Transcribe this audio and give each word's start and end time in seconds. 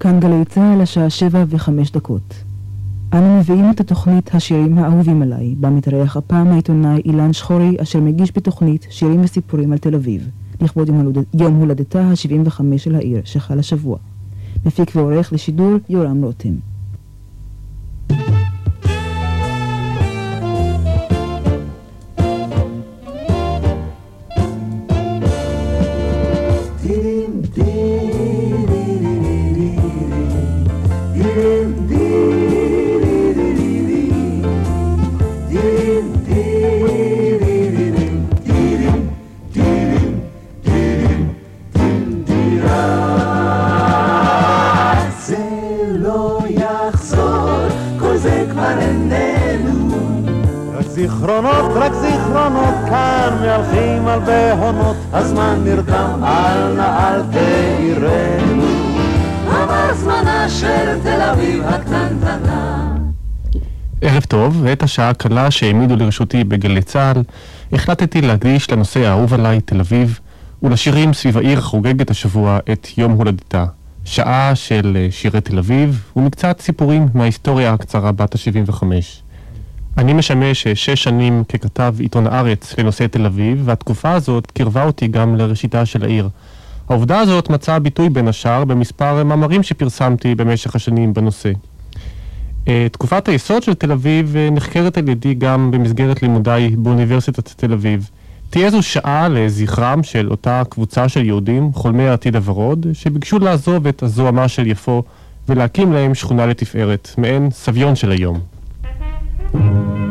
כאן 0.00 0.20
גלי 0.20 0.44
צה"ל, 0.44 0.80
השעה 0.80 1.10
שבע 1.10 1.44
וחמש 1.48 1.90
דקות. 1.90 2.34
אנו 3.12 3.38
מביאים 3.38 3.70
את 3.70 3.80
התוכנית 3.80 4.34
השירים 4.34 4.78
האהובים 4.78 5.22
עליי, 5.22 5.54
בה 5.60 5.70
מתארח 5.70 6.16
הפעם 6.16 6.46
העיתונאי 6.46 7.02
אילן 7.04 7.32
שחורי, 7.32 7.76
אשר 7.82 8.00
מגיש 8.00 8.32
בתוכנית 8.36 8.86
שירים 8.90 9.24
וסיפורים 9.24 9.72
על 9.72 9.78
תל 9.78 9.94
אביב, 9.94 10.28
לכבוד 10.60 10.88
יום, 10.88 11.00
הולד... 11.00 11.24
יום 11.34 11.54
הולדתה 11.54 12.00
ה-75 12.00 12.60
של 12.76 12.94
העיר, 12.94 13.20
שחל 13.24 13.58
השבוע. 13.58 13.98
מפיק 14.66 14.92
ועורך 14.96 15.32
לשידור 15.32 15.72
יורם 15.88 16.24
רותם. 16.24 16.54
זיכרונות, 52.40 52.74
כאן 52.88 53.38
מהלכים 53.40 54.08
על 54.08 54.20
בהונות, 54.20 54.96
הזמן 55.12 55.60
נרדם, 55.64 56.20
אל 56.24 56.74
נא 56.76 56.82
אל 56.82 57.22
תעירנו. 57.32 58.62
עבר 59.48 59.94
זמנה 59.94 60.48
של 60.48 61.00
תל 61.02 61.22
אביב 61.22 61.62
הקטנטנה. 61.64 62.96
ערב 64.00 64.22
טוב, 64.22 64.60
ואת 64.62 64.82
השעה 64.82 65.10
הקלה 65.10 65.50
שהעמידו 65.50 65.96
לרשותי 65.96 66.44
בגלי 66.44 66.82
צה"ל, 66.82 67.22
החלטתי 67.72 68.20
להקדיש 68.20 68.70
לנושא 68.70 69.00
האהוב 69.00 69.34
עליי, 69.34 69.60
תל 69.60 69.80
אביב, 69.80 70.18
ולשירים 70.62 71.12
סביב 71.12 71.36
העיר 71.36 71.58
החוגגת 71.58 72.10
השבוע 72.10 72.58
את 72.72 72.88
יום 72.98 73.12
הולדתה. 73.12 73.64
שעה 74.04 74.54
של 74.54 74.96
אה, 74.96 75.08
שירי 75.10 75.40
תל 75.40 75.58
אביב, 75.58 76.04
ומקצת 76.16 76.60
סיפורים 76.60 77.08
מההיסטוריה 77.14 77.72
הקצרה 77.72 78.12
בת 78.12 78.34
ה-75. 78.34 78.82
אני 79.98 80.12
משמש 80.12 80.66
אה, 80.66 80.74
שש 80.74 81.02
שנים 81.02 81.44
ככתב 81.44 81.94
עיתון 81.98 82.26
הארץ 82.26 82.78
לנושא 82.78 83.06
תל 83.06 83.26
אביב, 83.26 83.62
והתקופה 83.64 84.12
הזאת 84.12 84.50
קירבה 84.50 84.84
אותי 84.84 85.08
גם 85.08 85.36
לראשיתה 85.36 85.86
של 85.86 86.04
העיר. 86.04 86.28
העובדה 86.88 87.18
הזאת 87.18 87.50
מצאה 87.50 87.78
ביטוי 87.78 88.08
בין 88.08 88.28
השאר 88.28 88.64
במספר 88.64 89.24
מאמרים 89.24 89.62
שפרסמתי 89.62 90.34
במשך 90.34 90.76
השנים 90.76 91.14
בנושא. 91.14 91.52
אה, 92.68 92.86
תקופת 92.92 93.28
היסוד 93.28 93.62
של 93.62 93.74
תל 93.74 93.92
אביב 93.92 94.36
אה, 94.36 94.50
נחקרת 94.50 94.98
על 94.98 95.08
ידי 95.08 95.34
גם 95.34 95.70
במסגרת 95.70 96.22
לימודיי 96.22 96.68
באוניברסיטת 96.68 97.48
תל 97.56 97.72
אביב. 97.72 98.10
תהיה 98.50 98.70
זו 98.70 98.82
שעה 98.82 99.28
לזכרם 99.28 100.02
של 100.02 100.30
אותה 100.30 100.62
קבוצה 100.70 101.08
של 101.08 101.24
יהודים, 101.24 101.72
חולמי 101.72 102.08
העתיד 102.08 102.36
הוורוד, 102.36 102.86
שביקשו 102.92 103.38
לעזוב 103.38 103.86
את 103.86 104.02
הזוהמה 104.02 104.48
של 104.48 104.66
יפו 104.66 105.02
ולהקים 105.48 105.92
להם 105.92 106.14
שכונה 106.14 106.46
לתפארת, 106.46 107.14
מעין 107.18 107.50
סביון 107.50 107.96
של 107.96 108.10
היום. 108.10 108.40
זה 109.52 110.09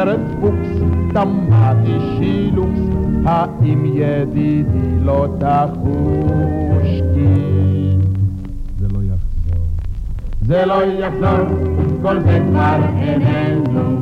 ורד 0.00 0.20
פוקס 0.40 0.68
תמתי 1.14 1.98
שילוקס 2.18 2.80
האם 3.24 3.84
ידידי 3.86 4.98
לא 5.00 5.26
תחושקין? 6.68 7.20
זה 8.78 8.86
לא 8.88 8.98
יחזור 9.02 9.64
זה 10.42 10.66
לא 10.66 10.84
יחזור, 10.84 11.46
כל 12.02 12.20
זה 12.20 12.40
כבר 12.48 12.76
איננו. 12.98 14.00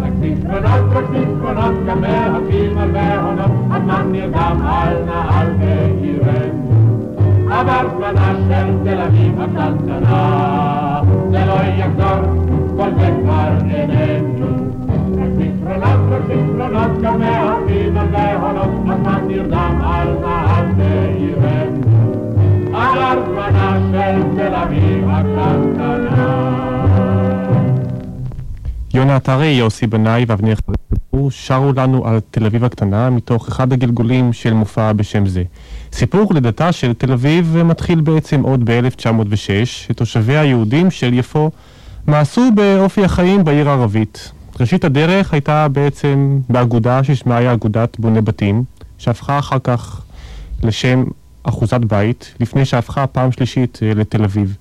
רק 0.00 0.12
זיכרונות, 0.20 0.92
רק 0.92 1.04
זיכרונות, 1.12 1.74
גם 1.86 2.00
מהלכים 2.00 2.78
על 2.78 2.90
בהונות, 2.90 3.50
הזמן 3.70 4.08
נרדם 4.12 4.60
על 4.62 5.04
נעל 5.04 5.52
בעירנו. 5.58 6.66
עבר 7.50 7.88
זמנה 7.96 8.34
של 8.48 8.84
תל 8.84 9.00
אביב 9.00 9.40
הקטנטנה, 9.40 11.00
זה 11.30 11.44
לא 11.46 11.54
יחזור, 11.78 12.20
כל 12.76 12.90
זה 12.98 13.10
כבר 13.22 13.50
איננו. 13.70 14.65
זיכרונות, 15.14 17.02
גם 17.02 17.18
מהלכים 17.20 17.96
על 17.96 18.06
בהונות, 18.06 18.70
הזמן 18.86 19.24
נרדם 19.28 19.80
על 19.84 20.08
נעל 20.20 20.72
בעירנו. 20.72 22.16
עבר 22.76 23.22
זמנה 23.26 23.78
של 23.92 24.22
תל 24.36 24.54
אביב 24.54 25.04
הקטנטנה. 25.08 26.56
יונה 28.94 29.16
עטרי, 29.16 29.46
יוסי 29.46 29.86
בנאי 29.86 30.24
ואבנר 30.28 30.54
חרטור 30.54 31.30
שרו 31.30 31.72
לנו 31.72 32.06
על 32.06 32.20
תל 32.30 32.46
אביב 32.46 32.64
הקטנה 32.64 33.10
מתוך 33.10 33.48
אחד 33.48 33.72
הגלגולים 33.72 34.32
של 34.32 34.52
מופע 34.52 34.92
בשם 34.92 35.26
זה. 35.26 35.42
סיפור 35.92 36.34
לידתה 36.34 36.72
של 36.72 36.92
תל 36.92 37.12
אביב 37.12 37.56
מתחיל 37.64 38.00
בעצם 38.00 38.42
עוד 38.42 38.70
ב-1906, 38.70 39.64
שתושביה 39.64 40.40
היהודים 40.40 40.90
של 40.90 41.14
יפו 41.14 41.50
מעשו 42.06 42.50
באופי 42.54 43.04
החיים 43.04 43.44
בעיר 43.44 43.68
הערבית. 43.68 44.32
ראשית 44.60 44.84
הדרך 44.84 45.32
הייתה 45.32 45.68
בעצם 45.68 46.38
באגודה 46.48 47.04
ששמה 47.04 47.36
היה 47.36 47.52
אגודת 47.52 47.96
בוני 47.98 48.20
בתים, 48.20 48.64
שהפכה 48.98 49.38
אחר 49.38 49.58
כך 49.64 50.02
לשם 50.62 51.04
אחוזת 51.42 51.80
בית, 51.80 52.34
לפני 52.40 52.64
שהפכה 52.64 53.06
פעם 53.06 53.32
שלישית 53.32 53.78
אה, 53.82 53.94
לתל 53.94 54.24
אביב. 54.24 54.56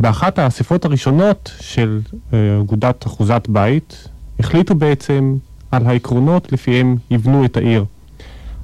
באחת 0.00 0.38
האספות 0.38 0.84
הראשונות 0.84 1.52
של 1.60 2.00
אה, 2.32 2.38
אגודת 2.60 3.06
אחוזת 3.06 3.48
בית, 3.48 4.08
החליטו 4.40 4.74
בעצם 4.74 5.34
על 5.70 5.86
העקרונות 5.86 6.52
לפיהם 6.52 6.96
יבנו 7.10 7.44
את 7.44 7.56
העיר. 7.56 7.84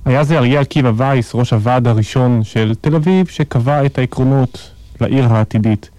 היה 0.05 0.25
זה 0.25 0.39
אריה 0.39 0.61
עקיבא 0.61 0.93
וייס, 0.97 1.35
ראש 1.35 1.53
הוועד 1.53 1.89
הראשון 1.89 2.45
של 2.45 2.73
תל 2.81 2.95
אביב, 2.95 3.27
שקבע 3.27 3.87
את 3.87 3.99
העקרונות 3.99 4.71
לעיר 5.01 5.25
העתידית. 5.33 5.91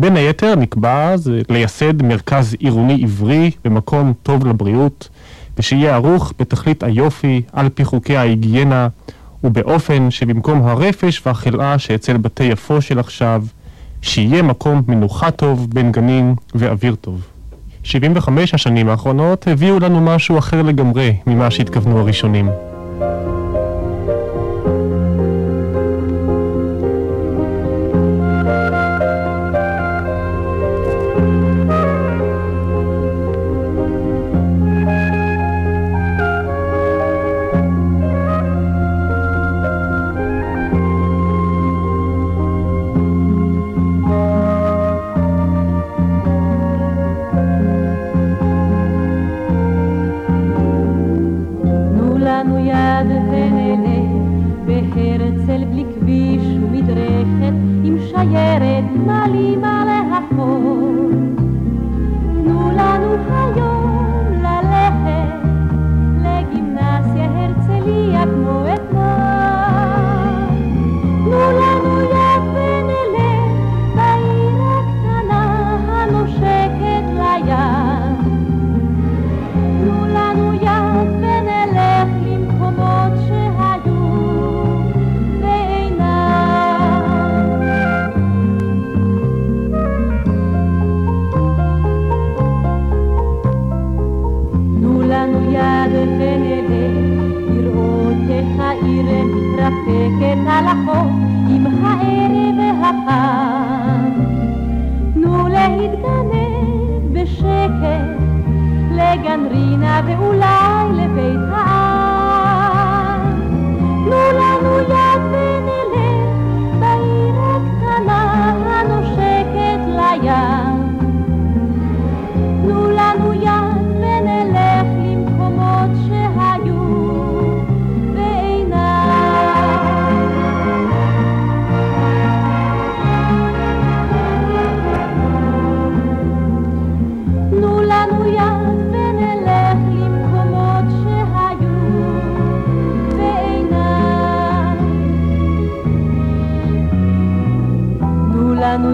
בין 0.00 0.16
היתר 0.16 0.54
נקבע 0.54 1.16
זה 1.16 1.40
לייסד 1.48 2.02
מרכז 2.02 2.56
עירוני 2.58 3.02
עברי 3.02 3.50
במקום 3.64 4.12
טוב 4.22 4.46
לבריאות, 4.46 5.08
ושיהיה 5.58 5.94
ערוך 5.94 6.32
בתכלית 6.38 6.82
היופי 6.82 7.42
על 7.52 7.68
פי 7.68 7.84
חוקי 7.84 8.16
ההיגיינה, 8.16 8.88
ובאופן 9.44 10.10
שבמקום 10.10 10.62
הרפש 10.62 11.22
והחלאה 11.26 11.78
שאצל 11.78 12.16
בתי 12.16 12.44
יפו 12.44 12.82
של 12.82 12.98
עכשיו, 12.98 13.44
שיהיה 14.02 14.42
מקום 14.42 14.82
מנוחה 14.88 15.30
טוב 15.30 15.66
בין 15.70 15.92
גנים 15.92 16.34
ואוויר 16.54 16.94
טוב. 16.94 17.26
75 17.82 18.54
השנים 18.54 18.88
האחרונות 18.88 19.46
הביאו 19.46 19.78
לנו 19.78 20.00
משהו 20.00 20.38
אחר 20.38 20.62
לגמרי 20.62 21.16
ממה 21.26 21.50
שהתכוונו 21.50 21.98
הראשונים. 21.98 22.50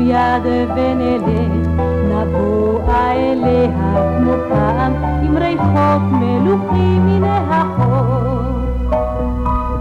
יד 0.05 0.47
ונלך, 0.77 1.69
נבואה 2.09 3.13
אליה 3.13 3.69
כמו 4.19 4.33
פעם, 4.49 4.93
עם 5.23 5.37
ריחות 5.37 6.03
מלוכים 6.13 7.07
מן 7.07 7.25
החוף. 7.25 8.85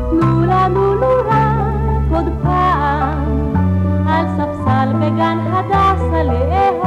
תנו 0.09 0.45
לנו 0.45 0.93
לו 0.95 1.07
רק 1.27 2.11
עוד 2.11 2.29
פעם, 2.43 3.53
על 4.07 4.25
ספסל 4.37 4.93
בגן 4.99 5.37
הדסה 5.53 6.23
לאהוב. 6.23 6.82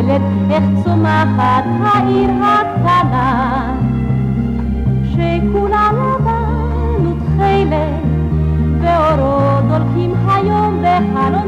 ילד, 0.00 0.22
איך 0.50 0.64
צומחת 0.84 1.64
העיר 1.82 2.30
הקטנה. 2.42 3.74
שכולה 5.04 5.90
לבן 5.92 7.06
ותכלת, 7.06 8.02
ואורות 8.80 9.64
דולקים 9.68 10.14
היום 10.28 10.82
בחלונה. 10.82 11.39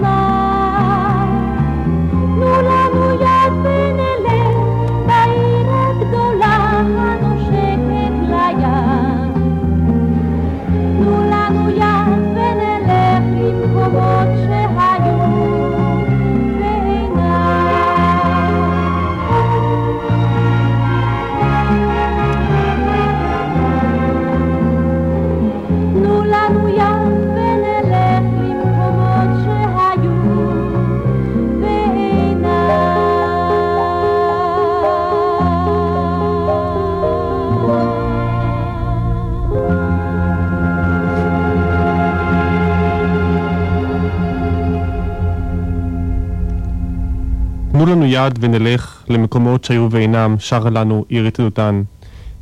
תנו 47.82 47.90
לנו 47.90 48.06
יד 48.06 48.38
ונלך 48.40 49.02
למקומות 49.08 49.64
שהיו 49.64 49.88
ואינם, 49.90 50.36
שרה 50.38 50.70
לנו 50.70 51.04
עירית 51.08 51.40
דותן. 51.40 51.82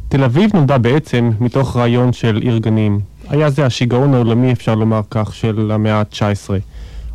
תל 0.08 0.24
אביב 0.24 0.50
נולדה 0.56 0.78
בעצם 0.78 1.30
מתוך 1.40 1.76
רעיון 1.76 2.12
של 2.12 2.36
עיר 2.36 2.58
גנים. 2.58 3.00
היה 3.28 3.50
זה 3.50 3.66
השיגעון 3.66 4.14
העולמי, 4.14 4.52
אפשר 4.52 4.74
לומר 4.74 5.00
כך, 5.10 5.34
של 5.34 5.70
המאה 5.74 6.00
ה-19. 6.00 6.50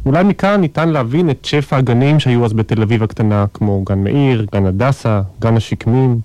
אולי 0.05 0.23
מכאן 0.23 0.61
ניתן 0.61 0.89
להבין 0.89 1.29
את 1.29 1.45
שפע 1.45 1.77
הגנים 1.77 2.19
שהיו 2.19 2.45
אז 2.45 2.53
בתל 2.53 2.81
אביב 2.81 3.03
הקטנה, 3.03 3.45
כמו 3.53 3.83
גן 3.83 4.03
מאיר, 4.03 4.45
גן 4.51 4.65
הדסה, 4.65 5.21
גן 5.39 5.57
השקמים. 5.57 6.19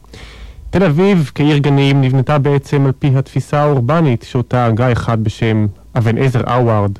תל 0.70 0.84
אביב 0.84 1.30
כעיר 1.34 1.58
גנים 1.58 2.00
נבנתה 2.00 2.38
בעצם 2.38 2.86
על 2.86 2.92
פי 2.98 3.12
התפיסה 3.16 3.62
האורבנית 3.62 4.26
שאותה 4.28 4.66
הגה 4.66 4.92
אחד 4.92 5.24
בשם 5.24 5.66
אבן 5.96 6.18
עזר 6.18 6.40
אאוארד, 6.48 6.92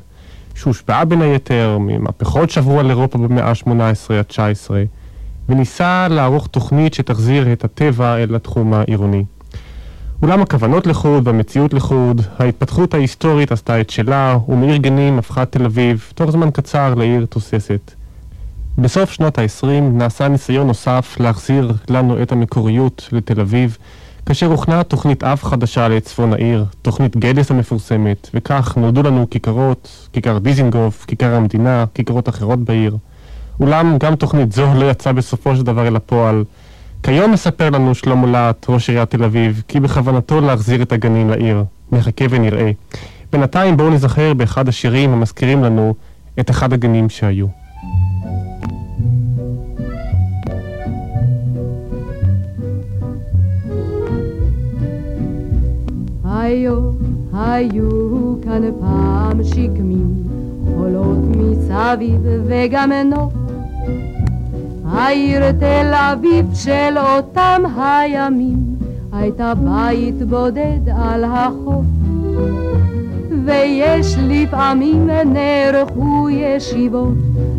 שהושפעה 0.61 1.05
בין 1.05 1.21
היתר 1.21 1.77
ממהפכות 1.79 2.49
שעברו 2.49 2.79
על 2.79 2.89
אירופה 2.89 3.17
במאה 3.17 3.49
ה-18 3.49 4.13
עד 4.13 4.25
19, 4.25 4.83
וניסה 5.49 6.07
לערוך 6.07 6.47
תוכנית 6.47 6.93
שתחזיר 6.93 7.53
את 7.53 7.63
הטבע 7.63 8.17
אל 8.17 8.35
התחום 8.35 8.73
העירוני. 8.73 9.23
אולם 10.23 10.41
הכוונות 10.41 10.87
לחוד 10.87 11.27
והמציאות 11.27 11.73
לחוד, 11.73 12.21
ההתפתחות 12.39 12.93
ההיסטורית 12.93 13.51
עשתה 13.51 13.81
את 13.81 13.89
שלה, 13.89 14.37
ומעיר 14.47 14.77
גנים 14.77 15.19
הפכה 15.19 15.45
תל 15.45 15.65
אביב, 15.65 16.11
תוך 16.15 16.31
זמן 16.31 16.51
קצר, 16.51 16.93
לעיר 16.95 17.25
תוססת. 17.25 17.91
בסוף 18.77 19.11
שנות 19.11 19.39
ה-20 19.39 19.67
נעשה 19.81 20.27
ניסיון 20.27 20.67
נוסף 20.67 21.17
להחזיר 21.19 21.73
לנו 21.89 22.21
את 22.21 22.31
המקוריות 22.31 23.09
לתל 23.11 23.41
אביב, 23.41 23.77
כאשר 24.25 24.45
הוכנה 24.45 24.83
תוכנית 24.83 25.23
אב 25.23 25.39
חדשה 25.43 25.87
לצפון 25.87 26.33
העיר, 26.33 26.65
תוכנית 26.81 27.17
גדס 27.17 27.51
המפורסמת, 27.51 28.29
וכך 28.33 28.77
נולדו 28.77 29.03
לנו 29.03 29.27
כיכרות, 29.29 30.07
כיכר 30.13 30.37
דיזינגוף, 30.37 31.05
כיכר 31.05 31.35
המדינה, 31.35 31.85
כיכרות 31.93 32.29
אחרות 32.29 32.59
בעיר. 32.59 32.97
אולם 33.59 33.97
גם 33.99 34.15
תוכנית 34.15 34.51
זו 34.51 34.73
לא 34.73 34.91
יצאה 34.91 35.13
בסופו 35.13 35.55
של 35.55 35.63
דבר 35.63 35.87
אל 35.87 35.95
הפועל. 35.95 36.43
כיום 37.03 37.31
מספר 37.31 37.69
לנו 37.69 37.95
שלמה 37.95 38.27
להט, 38.27 38.65
ראש 38.69 38.89
עיריית 38.89 39.09
תל 39.09 39.23
אביב, 39.23 39.63
כי 39.67 39.79
בכוונתו 39.79 40.41
להחזיר 40.41 40.81
את 40.81 40.91
הגנים 40.91 41.29
לעיר. 41.29 41.63
נחכה 41.91 42.25
ונראה. 42.29 42.71
בינתיים 43.31 43.77
בואו 43.77 43.89
נזכר 43.89 44.33
באחד 44.33 44.67
השירים 44.67 45.13
המזכירים 45.13 45.63
לנו 45.63 45.95
את 46.39 46.49
אחד 46.49 46.73
הגנים 46.73 47.09
שהיו. 47.09 47.60
היו, 56.41 56.91
היו 57.33 57.89
כאן 58.43 58.61
פעם 58.79 59.43
שקמים, 59.43 60.23
חולות 60.75 61.17
מסביב 61.37 62.21
וגם 62.45 62.91
נוף. 62.91 63.33
העיר 64.85 65.51
תל 65.51 65.91
אביב 65.93 66.53
של 66.53 66.97
אותם 66.97 67.61
הימים, 67.77 68.57
הייתה 69.11 69.53
בית 69.55 70.21
בודד 70.21 70.89
על 70.95 71.23
החוף. 71.23 71.85
ויש 73.45 74.15
לפעמים 74.17 75.09
נערכו 75.25 76.29
ישיבות, 76.29 77.17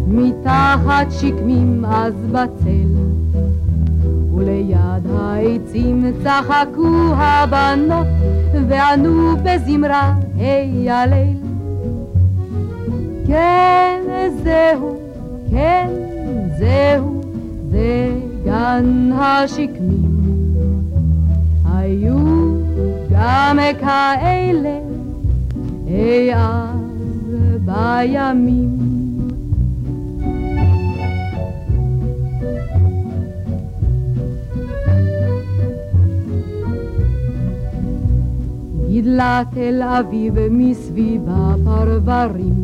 מתחת 0.09 1.07
שקמים 1.11 1.85
אז 1.85 2.15
בצל. 2.33 2.89
וליד 4.35 4.82
העצים 5.43 6.13
צחקו 6.25 7.15
הבנות, 7.17 8.07
וענו 8.69 9.37
בזמרה, 9.45 10.15
היי 10.37 10.91
הליל. 10.91 11.37
כן, 13.27 14.01
זהו, 14.43 14.97
כן, 15.51 15.89
זהו, 16.59 17.21
זה 17.71 18.13
גן 18.45 19.11
השקמים. 19.13 20.23
היו 21.73 22.19
גם 23.11 23.59
כאלה 23.81 24.79
אי 25.87 26.35
אז 26.35 26.81
בימים. 27.65 29.02
גידלה 39.03 39.43
תל 39.55 39.83
אביב 39.83 40.35
מסביבה 40.51 41.55
פרברים, 41.65 42.55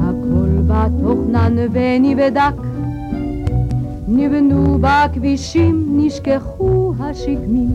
הכל 0.00 0.48
בתוכנן 0.66 1.56
ונבדק. 1.72 2.54
נבנו 4.08 4.78
בכבישים, 4.80 5.86
נשכחו 5.96 6.94
השקמים, 7.00 7.70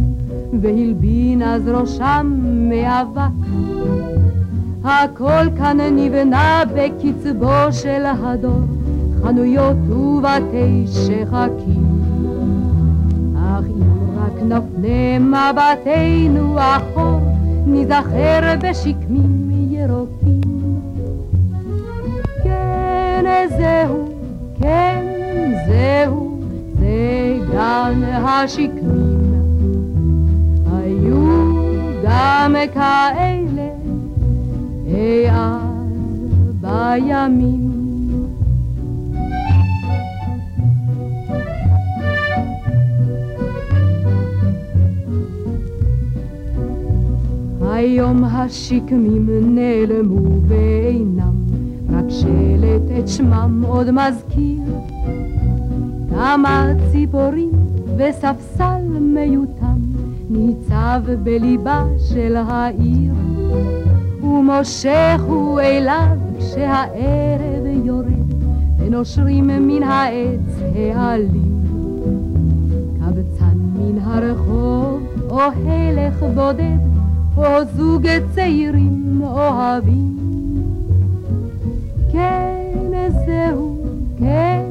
והלבין 0.61 1.41
אז 1.41 1.67
ראשם 1.67 2.39
מאבק. 2.69 3.47
הכל 4.83 5.45
כאן 5.57 5.77
נבנה 5.81 6.63
בקצבו 6.75 7.71
של 7.71 8.05
הדור, 8.05 8.61
חנויות 9.23 9.77
ובתי 9.89 10.85
שחקים. 10.87 12.01
אך 13.35 13.65
אם 13.65 14.19
רק 14.19 14.43
נפנה 14.43 15.19
מבטנו 15.19 16.55
אחור, 16.59 17.36
ניזכר 17.67 18.55
בשקמים 18.61 19.51
ירוקים. 19.69 20.41
כן, 22.43 23.25
זהו, 23.57 24.09
כן, 24.59 25.05
זהו, 25.67 26.39
זה 26.79 27.37
גן 27.51 28.03
השקמים. 28.03 29.33
היו 30.73 31.47
גם 32.03 32.55
כאלה 32.73 33.69
אי 34.87 35.29
אז 35.31 35.61
בימים. 36.61 37.76
היום 47.71 48.23
השקמים 48.23 49.55
נעלמו 49.55 50.39
ואינם, 50.47 51.33
רק 51.89 52.05
שלט 52.09 52.99
את 52.99 53.07
שמם 53.07 53.63
עוד 53.67 53.91
מזכיר. 53.91 54.61
כמה 56.09 56.71
ציפורים 56.91 57.51
וספסל 57.97 58.81
מיותם 59.01 59.77
ניצב 60.29 61.01
בליבה 61.23 61.85
של 61.97 62.35
העיר, 62.35 63.13
ומושכו 64.23 65.59
אליו 65.59 66.17
כשהערב 66.39 67.65
יורד, 67.83 68.33
ונושרים 68.77 69.47
מן 69.47 69.83
העץ 69.83 70.61
העלים. 70.95 71.63
קבצן 72.99 73.57
מן 73.75 73.97
הרחוב 74.01 75.01
או 75.29 75.39
הלך 75.41 76.23
בודד 76.35 76.96
או 77.37 77.65
זוג 77.75 78.07
צעירים 78.35 79.21
אוהבים. 79.23 80.17
כן, 82.11 82.91
זהו, 83.25 83.85
כן, 84.19 84.63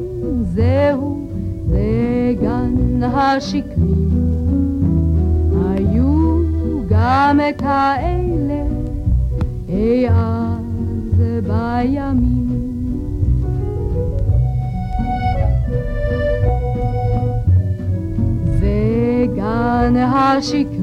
זהו, 0.55 1.29
זה 1.69 2.35
גן 2.41 3.03
השקמים. 3.03 4.11
היו 5.61 6.39
גם 6.89 7.41
כאלה 7.59 8.63
אי 9.69 10.09
אז 10.09 11.21
בימים. 11.47 12.47
זה 18.61 19.27
גן 19.37 19.97
השקמים. 19.97 20.76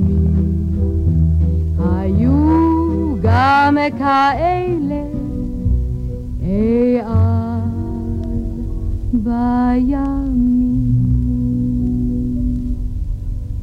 היו 2.18 3.16
גם 3.22 3.78
כאלה 3.98 5.04
אי 6.42 7.02
אז 7.02 7.64
בימים. 9.14 10.14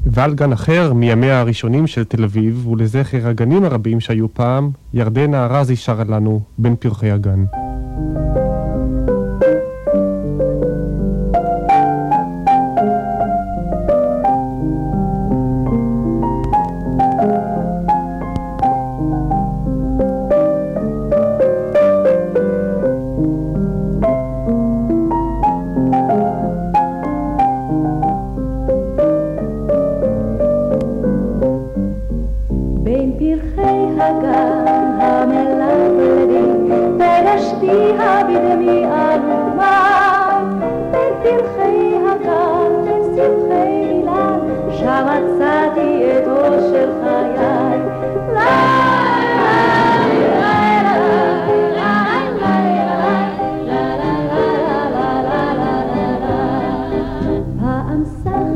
ועל 0.07 0.35
גן 0.35 0.52
אחר 0.52 0.92
מימיה 0.92 1.40
הראשונים 1.40 1.87
של 1.87 2.04
תל 2.04 2.25
אביב, 2.25 2.69
ולזכר 2.69 3.28
הגנים 3.28 3.64
הרבים 3.64 4.00
שהיו 4.00 4.35
פעם, 4.35 4.71
ירדנה 4.95 5.45
ארזי 5.45 5.76
שרה 5.76 6.04
לנו 6.04 6.40
בין 6.59 6.76
פרחי 6.76 7.11
הגן. 7.11 7.45
I'm 57.90 58.23
sorry. 58.23 58.50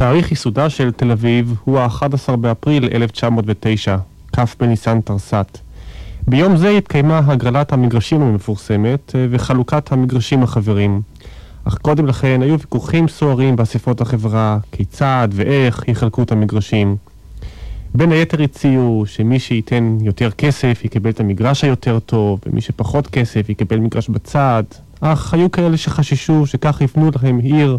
תאריך 0.00 0.30
ייסודה 0.30 0.70
של 0.70 0.90
תל 0.92 1.10
אביב 1.10 1.54
הוא 1.64 1.78
ה-11 1.78 2.36
באפריל 2.36 2.88
1909, 2.92 3.96
כ' 4.36 4.40
בניסן 4.60 5.00
תרס"ט. 5.00 5.58
ביום 6.28 6.56
זה 6.56 6.70
התקיימה 6.70 7.20
הגרלת 7.26 7.72
המגרשים 7.72 8.22
המפורסמת 8.22 9.12
אה, 9.14 9.26
וחלוקת 9.30 9.92
המגרשים 9.92 10.42
החברים. 10.42 11.00
אך 11.64 11.78
קודם 11.78 12.06
לכן 12.06 12.42
היו 12.42 12.58
ויכוחים 12.58 13.08
סוערים 13.08 13.56
באספות 13.56 14.00
החברה, 14.00 14.58
כיצד 14.72 15.28
ואיך 15.32 15.84
יחלקו 15.88 16.22
את 16.22 16.32
המגרשים. 16.32 16.96
בין 17.94 18.12
היתר 18.12 18.42
הציעו 18.42 19.04
שמי 19.06 19.38
שייתן 19.38 19.98
יותר 20.02 20.30
כסף 20.30 20.80
יקבל 20.84 21.10
את 21.10 21.20
המגרש 21.20 21.64
היותר 21.64 21.98
טוב, 21.98 22.40
ומי 22.46 22.60
שפחות 22.60 23.06
כסף 23.06 23.48
יקבל 23.48 23.78
מגרש 23.78 24.08
בצד, 24.08 24.64
אך 25.00 25.34
היו 25.34 25.50
כאלה 25.50 25.76
שחששו 25.76 26.46
שכך 26.46 26.80
יבנו 26.80 27.10
להם 27.22 27.38
עיר, 27.38 27.78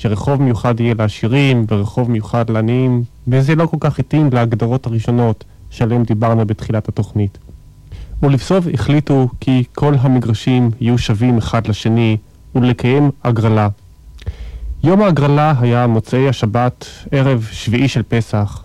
שרחוב 0.00 0.42
מיוחד 0.42 0.80
יהיה 0.80 0.94
לעשירים 0.98 1.66
ורחוב 1.68 2.10
מיוחד 2.10 2.50
לעניים, 2.50 3.02
וזה 3.28 3.54
לא 3.54 3.66
כל 3.66 3.76
כך 3.80 3.98
התאים 3.98 4.30
להגדרות 4.32 4.86
הראשונות 4.86 5.44
שעליהן 5.70 6.02
דיברנו 6.02 6.46
בתחילת 6.46 6.88
התוכנית. 6.88 7.38
ולבסוף 8.22 8.64
החליטו 8.74 9.28
כי 9.40 9.64
כל 9.74 9.94
המגרשים 10.00 10.70
יהיו 10.80 10.98
שווים 10.98 11.38
אחד 11.38 11.66
לשני 11.66 12.16
ולקיים 12.54 13.10
הגרלה. 13.24 13.68
יום 14.84 15.02
ההגרלה 15.02 15.54
היה 15.60 15.86
מוצאי 15.86 16.28
השבת, 16.28 16.86
ערב 17.10 17.48
שביעי 17.52 17.88
של 17.88 18.02
פסח. 18.08 18.64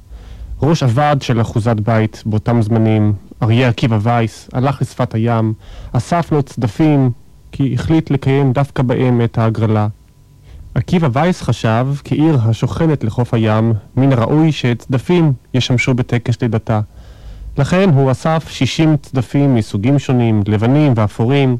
ראש 0.62 0.84
הוועד 0.84 1.22
של 1.22 1.41
אחוזת 1.41 1.80
בית 1.80 2.24
באותם 2.26 2.62
זמנים, 2.62 3.13
אריה 3.43 3.69
עקיבא 3.69 4.00
וייס, 4.02 4.50
הלך 4.54 4.82
לשפת 4.82 5.13
הים, 5.13 5.54
אסף 5.91 6.32
לו 6.32 6.43
צדפים, 6.43 7.12
כי 7.52 7.74
החליט 7.74 8.12
לקיים 8.12 8.54
דווקא 8.54 8.84
בהם 8.84 9.22
את 9.22 9.38
ההגרלה. 9.38 9.88
עקיבא 10.76 11.10
וייס 11.14 11.42
חשב, 11.42 11.88
כעיר 12.04 12.38
השוכנת 12.44 13.04
לחוף 13.04 13.34
הים, 13.34 13.74
מן 13.98 14.14
הראוי 14.14 14.52
שצדפים 14.52 15.34
ישמשו 15.54 15.94
בטקס 15.94 16.42
לידתה. 16.42 16.80
לכן 17.58 17.90
הוא 17.90 18.12
אסף 18.12 18.50
60 18.50 18.98
צדפים 18.98 19.56
מסוגים 19.56 20.00
שונים, 20.00 20.44
לבנים 20.48 20.94
ואפורים. 20.96 21.58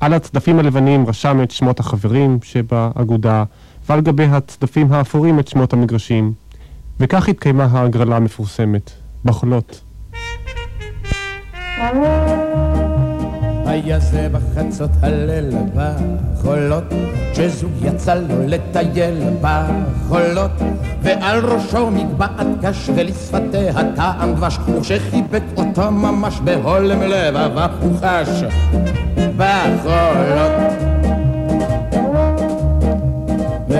על 0.00 0.14
הצדפים 0.14 0.58
הלבנים 0.58 1.06
רשם 1.06 1.42
את 1.42 1.50
שמות 1.50 1.80
החברים 1.80 2.38
שבאגודה, 2.42 3.44
ועל 3.88 4.00
גבי 4.00 4.24
הצדפים 4.24 4.92
האפורים 4.92 5.38
את 5.38 5.48
שמות 5.48 5.72
המגרשים. 5.72 6.32
וכך 7.00 7.28
התקיימה 7.28 7.64
ההגרלה 7.64 8.16
המפורסמת, 8.16 8.90
בחולות. 9.24 9.80
היה 13.74 13.98
זה 13.98 14.28
בחצות 14.32 14.90
הליל 15.02 15.50
בחולות, 15.74 16.84
כשזוג 17.32 17.70
יצא 17.82 18.14
לו 18.14 18.46
לטייל 18.46 19.14
בחולות, 19.40 20.50
ועל 21.02 21.44
ראשו 21.44 21.90
מגבעת 21.90 22.46
קש 22.62 22.90
ולשפתיה 22.96 23.72
טעם 23.96 24.34
דבש, 24.34 24.58
וכשחיבק 24.68 25.42
אותו 25.56 25.90
ממש 25.90 26.40
בהולם 26.44 27.02
לבבה 27.02 27.66
הוא 27.80 27.96
חש 27.96 28.44
בחולות. 29.36 31.03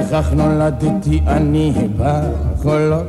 וכך 0.09 0.33
נולדתי 0.33 1.21
אני 1.27 1.73
בחולות, 1.97 3.07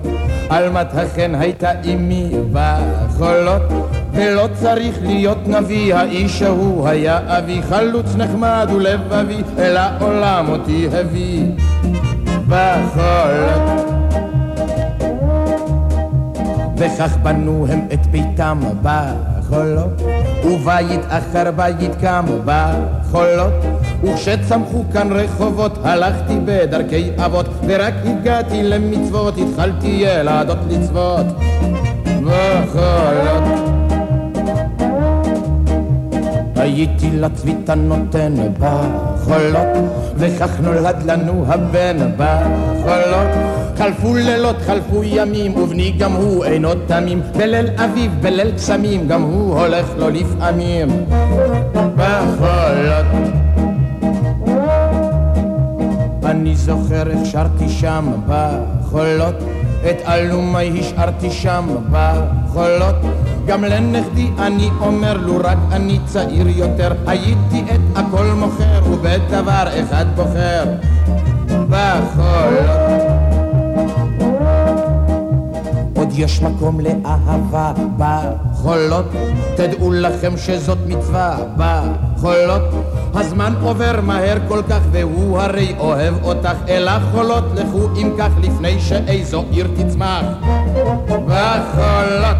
עלמת 0.49 0.87
החן 0.93 1.35
הייתה 1.35 1.71
אמי 1.93 2.31
בחולות, 2.51 3.61
ולא 4.13 4.47
צריך 4.53 4.95
להיות 5.01 5.47
נביא, 5.47 5.95
האיש 5.95 6.41
ההוא 6.41 6.87
היה 6.87 7.37
אבי, 7.37 7.61
חלוץ 7.69 8.15
נחמד 8.15 8.67
ולבבי, 8.75 9.41
אל 9.57 9.77
העולם 9.77 10.45
אותי 10.49 10.87
הביא. 10.91 11.45
בחולות. 12.47 13.85
וכך 16.77 17.17
בנו 17.23 17.65
הם 17.69 17.87
את 17.93 18.05
ביתם 18.07 18.59
בחולות, 18.81 20.01
ובית 20.45 21.01
אחר 21.09 21.51
בית 21.51 21.95
קם 22.01 22.25
בחולות, 22.45 23.53
וכשצמחו 24.05 24.83
כאן 24.93 25.11
רחובות 25.11 25.77
הלכתי 25.83 26.33
בדרכי 26.45 27.09
אבות, 27.25 27.45
ורק 27.67 27.93
הגעתי 28.05 28.63
למצוות 28.63 29.33
התחלתי 29.37 29.87
ילדות 29.87 30.57
לצוות 30.69 31.25
בחולות. 32.25 33.43
הייתי 36.55 37.09
לצביתה 37.11 37.75
נותן 37.75 38.33
בחולות, 38.59 39.67
וכך 40.17 40.59
נולד 40.59 41.03
לנו 41.05 41.45
הבן 41.47 41.97
בחולות. 42.17 43.27
חלפו 43.77 44.15
לילות, 44.15 44.55
חלפו 44.65 45.03
ימים, 45.03 45.55
ובני 45.55 45.91
גם 45.91 46.11
הוא 46.11 46.45
אינו 46.45 46.69
תמים. 46.87 47.21
בליל 47.37 47.67
אביב, 47.75 48.11
בליל 48.21 48.51
קסמים, 48.51 49.07
גם 49.07 49.21
הוא 49.21 49.59
הולך 49.59 49.85
לו 49.97 50.09
לפעמים 50.09 50.87
בחולות. 51.95 53.05
אני 56.25 56.55
זוכר 56.55 57.09
איך 57.09 57.25
שרתי 57.25 57.69
שם 57.69 58.11
בחולות, 58.27 59.35
את 59.89 60.01
אלומי 60.07 60.79
השארתי 60.79 61.31
שם 61.31 61.65
בחולות. 61.91 62.95
גם 63.45 63.63
לנכדי 63.63 64.29
אני 64.39 64.69
אומר, 64.81 65.17
לו 65.17 65.37
רק 65.43 65.57
אני 65.71 65.99
צעיר 66.05 66.47
יותר, 66.47 66.91
הייתי 67.07 67.63
את 67.75 67.97
הכל 67.97 68.25
מוכר, 68.25 68.81
ובדבר 68.91 69.63
אחד 69.83 70.05
בוחר 70.15 70.63
בחולות. 71.69 72.79
עוד 75.95 76.09
יש 76.15 76.41
מקום 76.41 76.79
לאהבה 76.79 77.73
בחולות, 77.97 79.05
תדעו 79.55 79.91
לכם 79.91 80.37
שזאת 80.37 80.77
מצווה 80.87 81.37
בחולות. 81.57 82.61
הזמן 83.17 83.53
עובר 83.61 84.01
מהר 84.01 84.37
כל 84.47 84.61
כך, 84.69 84.79
והוא 84.91 85.39
הרי 85.39 85.75
אוהב 85.77 86.23
אותך, 86.23 86.53
אל 86.67 86.87
החולות 86.87 87.43
לכו 87.55 87.89
אם 87.95 88.11
כך, 88.17 88.29
לפני 88.41 88.79
שאיזו 88.79 89.45
עיר 89.51 89.67
תצמח 89.75 90.25
בחולות. 91.05 92.37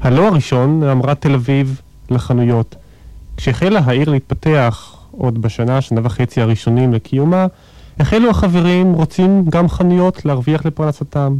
הלא 0.00 0.28
הראשון 0.28 0.82
אמרה 0.82 1.14
תל 1.14 1.34
אביב 1.34 1.80
לחנויות. 2.10 2.74
כשהחלה 3.36 3.80
העיר 3.84 4.10
להתפתח, 4.10 4.96
עוד 5.10 5.42
בשנה, 5.42 5.80
שנה 5.80 6.00
וחצי 6.04 6.40
הראשונים 6.40 6.92
לקיומה, 6.92 7.46
החלו 8.00 8.30
החברים 8.30 8.92
רוצים 8.92 9.44
גם 9.50 9.68
חנויות 9.68 10.24
להרוויח 10.24 10.66
לפרנסתם. 10.66 11.36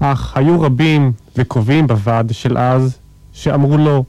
אך 0.00 0.36
היו 0.36 0.60
רבים 0.60 1.12
וקובעים 1.36 1.86
בוועד 1.86 2.32
של 2.32 2.58
אז 2.58 2.98
שאמרו 3.32 3.78
לא. 3.78 4.02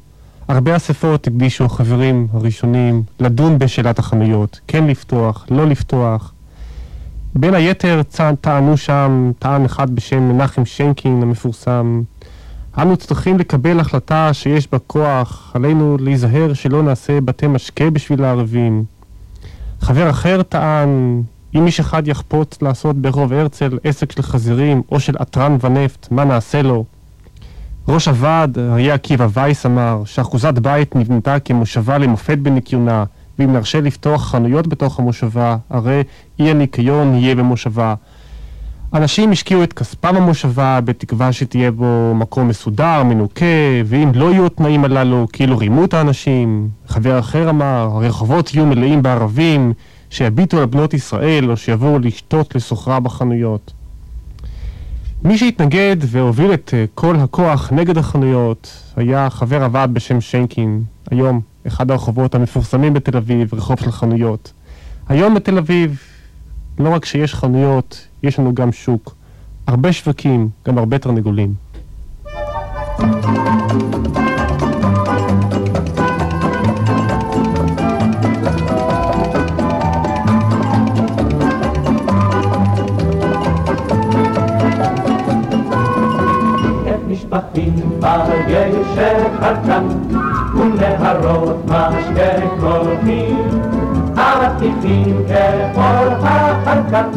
הרבה 0.48 0.76
אספות 0.76 1.28
הקדישו 1.28 1.64
החברים 1.66 2.28
הראשונים 2.34 3.04
לדון 3.20 3.60
בשאלת 3.60 4.00
החנויות, 4.00 4.60
כן 4.68 4.88
לפתוח, 4.88 5.46
לא 5.52 5.68
לפתוח. 5.68 6.34
בין 7.36 7.54
היתר 7.54 8.02
טענו 8.42 8.78
שם, 8.78 9.32
טען 9.40 9.66
אחד 9.66 9.96
בשם 9.96 10.30
מנחם 10.30 10.66
שיינקין 10.66 11.22
המפורסם, 11.22 12.02
אנו 12.78 12.98
צריכים 12.98 13.40
לקבל 13.40 13.80
החלטה 13.80 14.34
שיש 14.34 14.72
בה 14.72 14.80
כוח, 14.80 15.52
עלינו 15.54 15.98
להיזהר 15.98 16.54
שלא 16.54 16.84
נעשה 16.84 17.22
בתי 17.22 17.48
משקה 17.48 17.90
בשביל 17.90 18.24
הערבים. 18.24 18.84
חבר 19.82 20.10
אחר 20.10 20.44
טען, 20.44 21.22
אם 21.56 21.66
איש 21.66 21.80
אחד 21.80 22.08
יחפוץ 22.08 22.62
לעשות 22.62 22.96
ברחוב 22.96 23.34
הרצל 23.34 23.78
עסק 23.84 24.12
של 24.12 24.22
חזירים 24.22 24.82
או 24.92 25.00
של 25.00 25.16
עטרן 25.20 25.58
ונפט, 25.62 26.12
מה 26.12 26.26
נעשה 26.26 26.62
לו? 26.62 26.86
ראש 27.90 28.08
הוועד, 28.08 28.60
אריה 28.60 28.94
עקיבא 28.94 29.28
וייס, 29.34 29.66
אמר 29.66 30.02
שאחוזת 30.06 30.54
בית 30.54 30.96
נבנתה 30.96 31.40
כמושבה 31.40 31.98
למופת 31.98 32.38
בניקיונה, 32.38 33.04
ואם 33.40 33.54
נרשה 33.54 33.82
לפתוח 33.82 34.28
חנויות 34.32 34.68
בתוך 34.68 35.00
המושבה, 35.00 35.58
הרי 35.70 36.04
אי 36.40 36.50
הניקיון 36.50 37.16
יהיה 37.16 37.36
במושבה. 37.36 37.96
אנשים 38.94 39.32
השקיעו 39.32 39.64
את 39.64 39.74
כספם 39.74 40.16
במושבה 40.16 40.80
בתקווה 40.82 41.32
שתהיה 41.32 41.72
בו 41.72 42.14
מקום 42.16 42.48
מסודר, 42.48 43.04
מנוקה, 43.04 43.46
ואם 43.86 44.12
לא 44.16 44.32
יהיו 44.32 44.46
התנאים 44.46 44.86
הללו, 44.86 45.28
כאילו 45.34 45.58
רימו 45.58 45.84
את 45.84 45.94
האנשים. 45.94 46.70
חבר 46.88 47.20
אחר 47.20 47.50
אמר, 47.50 47.90
הרחובות 47.94 48.54
יהיו 48.54 48.66
מלאים 48.66 49.02
בערבים, 49.02 49.74
שיביטו 50.10 50.58
על 50.58 50.66
בנות 50.66 50.94
ישראל, 50.94 51.52
או 51.52 51.58
שיבואו 51.58 52.00
לשתות 52.00 52.56
לסוחרה 52.56 53.00
בחנויות. 53.00 53.74
מי 55.24 55.38
שהתנגד 55.38 55.96
והוביל 56.02 56.54
את 56.54 56.74
אה, 56.74 56.86
כל 56.96 57.16
הכוח 57.16 57.72
נגד 57.74 57.98
החנויות 57.98 58.84
היה 58.96 59.30
חבר 59.30 59.64
הוועד 59.64 59.94
בשם 59.94 60.22
שיינקין, 60.22 60.84
היום 61.12 61.42
אחד 61.68 61.92
הרחובות 61.92 62.36
המפורסמים 62.36 62.94
בתל 62.94 63.18
אביב, 63.18 63.54
רחוב 63.54 63.80
של 63.80 63.92
חנויות. 63.92 64.54
היום 65.10 65.36
בתל 65.36 65.58
אביב, 65.58 66.00
לא 66.80 66.90
רק 66.90 67.06
שיש 67.06 67.34
חנויות, 67.34 68.08
יש 68.24 68.40
לנו 68.40 68.56
גם 68.56 68.72
שוק. 68.72 69.16
הרבה 69.68 69.94
שווקים, 69.94 70.50
גם 70.66 70.78
הרבה 70.78 70.98
תרנגולים. 70.98 71.54
משפחים 87.38 88.00
בגשר 88.00 89.18
חרקן 89.40 89.88
ונהרות 90.56 91.66
משקה 91.66 92.32
קולחים 92.60 93.50
אבטיחים 94.16 95.24
ככל 95.30 96.08
החרקן 96.24 97.10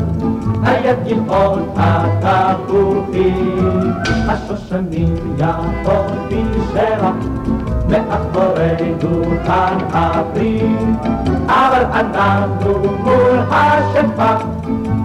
הידיעות 0.65 1.59
התפוחים 1.77 3.93
השושנים 4.29 5.15
יפות 5.39 6.07
בשרח 6.29 7.15
מאחורי 7.89 8.95
דוכן 8.99 9.77
הפרים 9.93 10.97
אבל 11.47 11.85
אנחנו 11.93 12.73
מול 13.05 13.39
השפע 13.51 14.37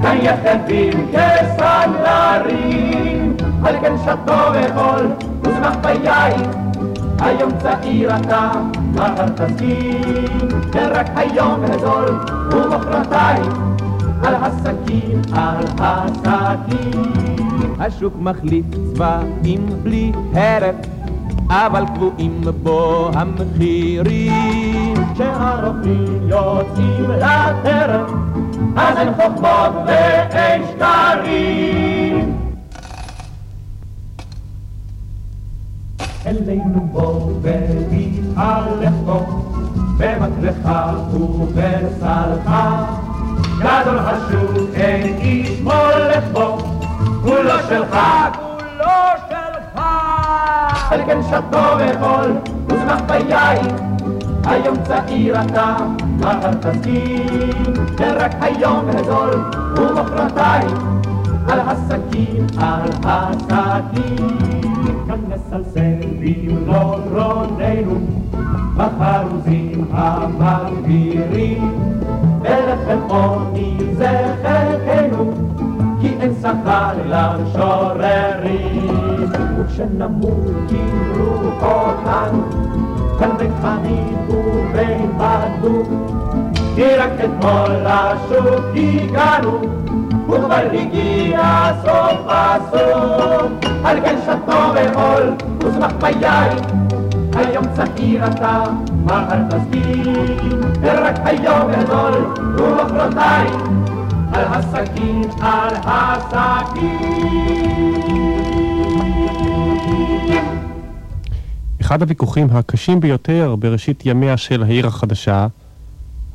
כיחדים 0.02 1.08
כסנדלרים. 1.12 2.96
על 3.25 3.25
כן 3.86 3.98
שתו 4.04 4.34
וחול 4.54 5.08
וזמח 5.42 5.76
ביין 5.82 6.42
היום 7.20 7.52
צעיר 7.58 8.16
אתה, 8.16 8.52
מחר 8.94 9.28
תסכים, 9.30 10.48
ורק 10.74 11.08
היום 11.16 11.64
הזול 11.64 12.20
ומחרתיים 12.52 13.52
על 14.24 14.36
הסכין, 14.36 15.22
על 15.34 15.66
הסכין. 15.80 17.14
השוק 17.80 18.14
מחליף 18.20 18.66
צבעים 18.94 19.66
בלי 19.84 20.12
הרף, 20.34 20.76
אבל 21.50 21.84
קבועים 21.96 22.42
בו 22.64 23.10
המחירים. 23.14 24.94
כשהרופאים 25.14 26.30
יוצאים 26.30 27.10
לטרף, 27.10 28.12
אז 28.76 28.98
אין 28.98 29.14
חוכמות 29.14 29.74
ואין 29.88 30.62
שקרים. 30.72 32.05
אלינו 36.28 36.88
בוא 36.92 37.32
ותתהלך 37.42 38.94
בו, 39.06 39.26
במקלך 39.98 40.70
ובסלך. 41.14 42.50
גדול 43.60 44.00
השוק 44.00 44.76
אין 44.76 45.18
איש 45.18 45.62
מולך 45.62 46.24
בו, 46.32 46.58
כולו 47.22 47.60
שלך, 47.70 47.98
כולו 48.36 48.96
שלך. 49.30 49.82
על 50.92 51.02
כן 51.06 51.20
שתו 51.24 51.64
וחול 51.80 52.32
וזמח 52.68 53.02
ביין, 53.08 53.76
היום 54.46 54.76
צעיר 54.84 55.42
אתה, 55.42 55.78
מחר 56.20 56.54
תסכים, 56.54 57.74
ורק 57.98 58.32
היום 58.42 58.90
הזול 58.90 59.52
ומחרתיים, 59.78 60.78
על 61.48 61.60
הסכין, 61.60 62.48
על 62.58 62.90
הסכין. 63.04 64.56
כנס 65.08 65.54
על 65.54 65.64
סביב 65.64 66.05
לורוננו, 66.68 68.00
בחרוזים 68.78 69.86
המגבירים, 69.92 71.72
ולחם 72.42 73.00
עוני 73.08 73.78
זה 73.94 74.36
חלקנו, 74.44 75.34
כי 76.02 76.08
אין 76.20 76.34
שכר 76.42 76.94
למשוררים. 77.06 78.86
וכשנמות 79.60 80.72
ימרו 80.72 81.52
אותנו, 81.62 82.44
כאן 83.20 83.30
בחנית 83.38 84.18
ובהתבדלות, 84.30 85.88
כי 86.76 86.96
רק 86.96 87.12
אתמול 87.20 87.72
לשוק 87.86 88.66
הגענו, 88.76 89.62
וכבר 90.26 90.70
הגיע 90.74 91.72
סוף 91.82 92.20
הסוף. 92.28 93.52
על 93.84 94.02
כן 94.02 94.16
שתו 94.26 94.74
וחול 94.76 95.34
ושמח 95.60 95.92
ביין, 96.02 96.58
היום 97.36 97.66
צעיר 97.74 98.28
אתה, 98.28 98.64
מחר 99.04 99.42
תסכים, 99.50 100.14
ורק 100.82 101.16
היום 101.26 101.72
גדול 101.72 102.14
ומחרתיים, 102.58 103.84
על 104.34 104.44
הסכין, 104.48 105.22
על 105.42 105.76
הסכין. 105.84 107.06
אחד 111.82 112.02
הוויכוחים 112.02 112.48
הקשים 112.52 113.00
ביותר 113.00 113.56
בראשית 113.60 114.06
ימיה 114.06 114.38
של 114.38 114.64
העיר 114.64 114.88
החדשה 114.88 115.48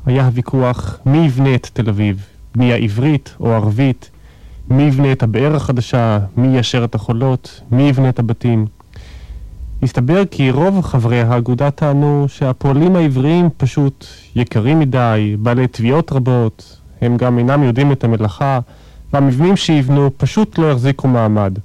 היה 0.05 0.25
הוויכוח 0.25 0.99
מי 1.05 1.17
יבנה 1.17 1.55
את 1.55 1.69
תל 1.73 1.89
אביב, 1.89 2.25
בנייה 2.55 2.75
עברית 2.75 3.35
או 3.39 3.53
ערבית, 3.53 4.11
מי 4.69 4.83
יבנה 4.83 5.11
את 5.11 5.23
הבאר 5.23 5.55
החדשה, 5.55 6.19
מי 6.37 6.57
יישר 6.57 6.83
את 6.83 6.95
החולות, 6.95 7.61
מי 7.71 7.83
יבנה 7.83 8.09
את 8.09 8.19
הבתים. 8.19 8.65
הסתבר 9.83 10.25
כי 10.25 10.51
רוב 10.51 10.81
חברי 10.81 11.21
האגודה 11.21 11.71
טענו 11.71 12.25
שהפועלים 12.27 12.95
העבריים 12.95 13.49
פשוט 13.57 14.05
יקרים 14.35 14.79
מדי, 14.79 15.35
בעלי 15.39 15.67
תביעות 15.67 16.11
רבות, 16.11 16.77
הם 17.01 17.17
גם 17.17 17.37
אינם 17.37 17.63
יודעים 17.63 17.91
את 17.91 18.03
המלאכה, 18.03 18.59
והמבנים 19.13 19.57
שיבנו 19.57 20.11
פשוט 20.17 20.57
לא 20.57 20.71
יחזיקו 20.71 21.07
מעמד. 21.07 21.57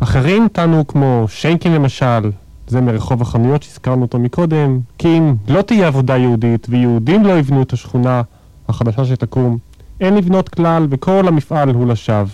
אחרים 0.00 0.48
טענו 0.52 0.86
כמו 0.86 1.26
שיינקין 1.28 1.72
למשל, 1.72 2.30
זה 2.66 2.80
מרחוב 2.80 3.22
החנויות 3.22 3.62
שהזכרנו 3.62 4.02
אותו 4.02 4.18
מקודם, 4.18 4.80
כי 4.98 5.18
אם 5.18 5.34
לא 5.48 5.62
תהיה 5.62 5.86
עבודה 5.86 6.16
יהודית 6.16 6.66
ויהודים 6.70 7.24
לא 7.24 7.38
יבנו 7.38 7.62
את 7.62 7.72
השכונה 7.72 8.22
החדשה 8.68 9.04
שתקום, 9.04 9.58
אין 10.00 10.14
לבנות 10.14 10.48
כלל 10.48 10.86
וכל 10.90 11.28
המפעל 11.28 11.74
הוא 11.74 11.86
לשווא. 11.86 12.28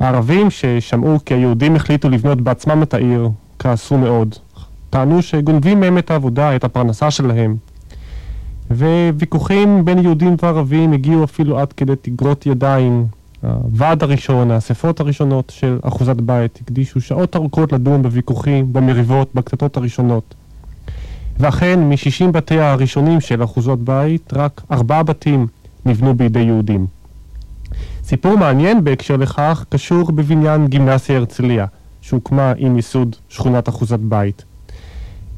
הערבים 0.00 0.50
ששמעו 0.50 1.18
כי 1.24 1.34
היהודים 1.34 1.76
החליטו 1.76 2.08
לבנות 2.10 2.40
בעצמם 2.40 2.82
את 2.82 2.94
העיר, 2.94 3.30
כעסו 3.58 3.98
מאוד. 3.98 4.34
טענו 4.90 5.22
שגונבים 5.22 5.80
מהם 5.80 5.98
את 5.98 6.10
העבודה, 6.10 6.56
את 6.56 6.64
הפרנסה 6.64 7.10
שלהם. 7.10 7.56
וויכוחים 8.70 9.84
בין 9.84 9.98
יהודים 9.98 10.36
וערבים 10.42 10.92
הגיעו 10.92 11.24
אפילו 11.24 11.58
עד 11.58 11.72
כדי 11.72 11.92
תגרות 12.02 12.46
ידיים. 12.46 13.06
הוועד 13.44 14.02
הראשון, 14.02 14.50
האספות 14.50 15.00
הראשונות 15.00 15.52
של 15.56 15.78
אחוזת 15.82 16.16
בית, 16.16 16.58
הקדישו 16.62 17.00
שעות 17.00 17.36
ארוכות 17.36 17.72
לדון 17.72 18.02
בוויכוחים, 18.02 18.72
במריבות, 18.72 19.30
בקטטות 19.34 19.76
הראשונות. 19.76 20.34
ואכן, 21.38 21.80
מ-60 21.80 22.30
בתיה 22.32 22.72
הראשונים 22.72 23.20
של 23.20 23.44
אחוזות 23.44 23.84
בית, 23.84 24.32
רק 24.32 24.62
ארבעה 24.70 25.02
בתים 25.02 25.46
נבנו 25.86 26.14
בידי 26.14 26.40
יהודים. 26.40 26.86
סיפור 28.04 28.36
מעניין 28.36 28.84
בהקשר 28.84 29.16
לכך 29.16 29.64
קשור 29.68 30.12
בבניין 30.12 30.66
גימנסיה 30.66 31.16
הרצליה, 31.16 31.66
שהוקמה 32.00 32.52
עם 32.56 32.76
ייסוד 32.76 33.16
שכונת 33.28 33.68
אחוזת 33.68 33.98
בית. 34.00 34.44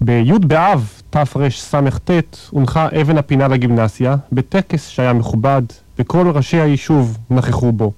בי' 0.00 0.32
באב 0.46 1.00
תרס"ט 1.10 2.10
הונחה 2.50 2.88
אבן 3.00 3.18
הפינה 3.18 3.48
לגימנסיה 3.48 4.16
בטקס 4.32 4.88
שהיה 4.88 5.12
מכובד 5.12 5.62
וכל 5.98 6.30
ראשי 6.34 6.60
היישוב 6.60 7.18
נכחו 7.30 7.72
בו. 7.72 7.92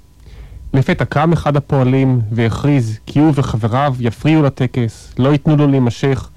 לפתע 0.75 1.05
קם 1.05 1.33
אחד 1.33 1.57
הפועלים 1.57 2.21
והכריז 2.33 2.99
כי 3.07 3.19
הוא 3.19 3.33
וחבריו 3.35 3.95
יפריעו 4.01 4.43
לטקס, 4.43 5.15
לא 5.19 5.29
ייתנו 5.29 5.57
לו 5.57 5.67
להימשך, 5.67 6.31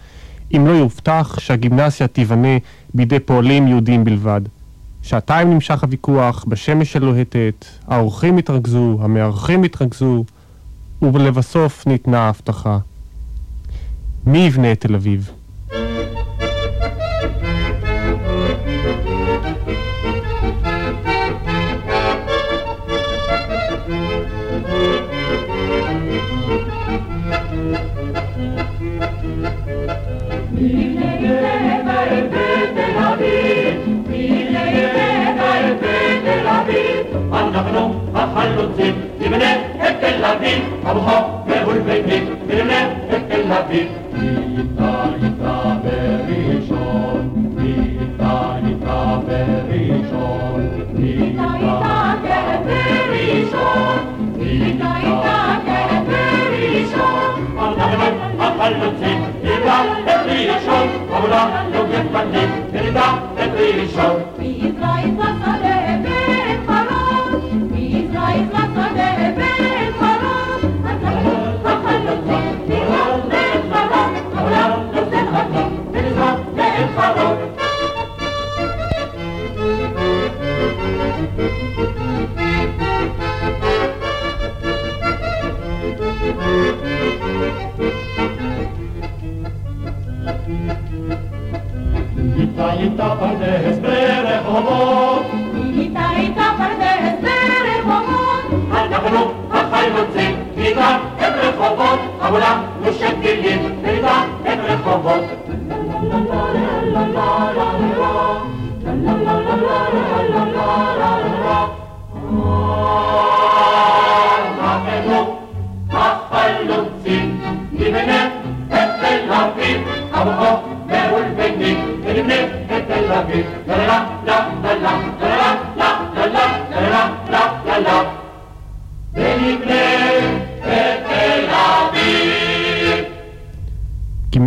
אם 0.56 0.68
לא 0.68 0.72
יובטח 0.72 1.40
שהגימנסיה 1.40 2.08
תיבנה 2.08 2.58
בידי 2.94 3.20
פועלים 3.20 3.68
יהודים 3.68 4.04
בלבד. 4.04 4.42
שעתיים 5.02 5.54
נמשך 5.54 5.84
הוויכוח, 5.84 6.46
בשמש 6.48 6.96
הלוהטת, 6.96 7.66
האורחים 7.88 8.38
התרכזו, 8.38 8.98
המארחים 9.02 9.64
התרכזו, 9.64 10.24
ולבסוף 11.02 11.88
ניתנה 11.88 12.20
ההבטחה. 12.20 12.78
מי 14.26 14.38
יבנה 14.38 14.72
את 14.72 14.82
תל 14.82 14.96
אביב? 14.96 15.32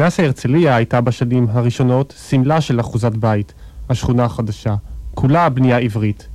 גימנסיה 0.05 0.25
הרצליה 0.25 0.77
הייתה 0.77 1.01
בשנים 1.01 1.47
הראשונות 1.51 2.15
סמלה 2.17 2.61
של 2.61 2.81
אחוזת 2.81 3.13
בית, 3.13 3.55
השכונה 3.89 4.25
החדשה, 4.25 4.75
כולה 5.15 5.49
בנייה 5.49 5.79
עברית. 5.79 6.29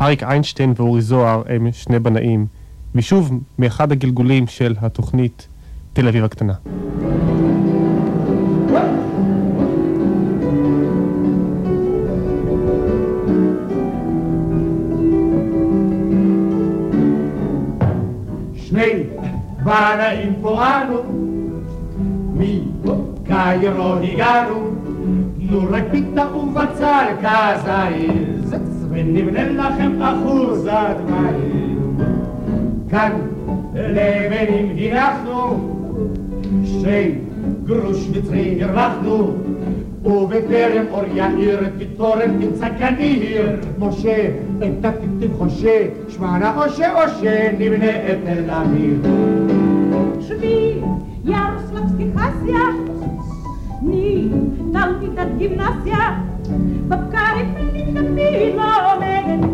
אריק 0.00 0.22
איינשטיין 0.22 0.74
ואורי 0.76 1.02
זוהר 1.02 1.42
הם 1.48 1.72
שני 1.72 1.98
בנאים, 1.98 2.46
ושוב 2.94 3.32
מאחד 3.58 3.92
הגלגולים 3.92 4.46
של 4.46 4.74
התוכנית 4.80 5.48
תל 5.92 6.08
אביב 6.08 6.24
הקטנה. 6.24 6.54
שני 18.54 19.02
בנאים 19.64 20.34
פה 20.40 20.66
אנו, 20.66 21.13
מקיירו 23.34 23.94
הגענו, 24.02 24.70
תנו 25.38 25.60
רק 25.70 25.84
פיתה 25.90 26.36
ובצל 26.36 27.06
כזית, 27.20 28.60
ונבנה 28.90 29.48
לכם 29.48 30.02
אחוזת 30.02 30.96
מים. 31.10 31.96
כאן 32.90 33.12
לבנים 33.74 34.76
הנחנו, 34.78 35.70
שתי 36.64 37.14
גרוש 37.64 38.08
מצרי 38.08 38.62
הרווחנו, 38.62 39.32
ובטרם 40.04 40.84
אור 40.90 41.04
יאיר 41.14 41.60
תתורן 41.78 42.40
תמצא 42.40 42.68
כאן 42.78 42.94
עיר. 42.98 43.56
משה, 43.78 44.26
את 44.58 44.84
התקציב 44.84 45.32
חושה, 45.38 45.86
שמענה 46.08 46.64
אושה 46.64 47.04
אושה, 47.04 47.52
נבנה 47.58 47.90
את 47.90 48.18
תל 48.24 48.50
אביב. 48.50 49.06
Drzwi 50.20 50.82
Jarosławskie 51.24 52.06
Hasja 53.84 53.90
Ni 53.90 54.28
Nautica 54.72 55.24
Gimnazja 55.38 56.24
Babka 56.88 57.24
רפלית 57.34 57.96
תמיד 57.96 58.54
לא 58.56 58.92
עומדת 58.94 59.44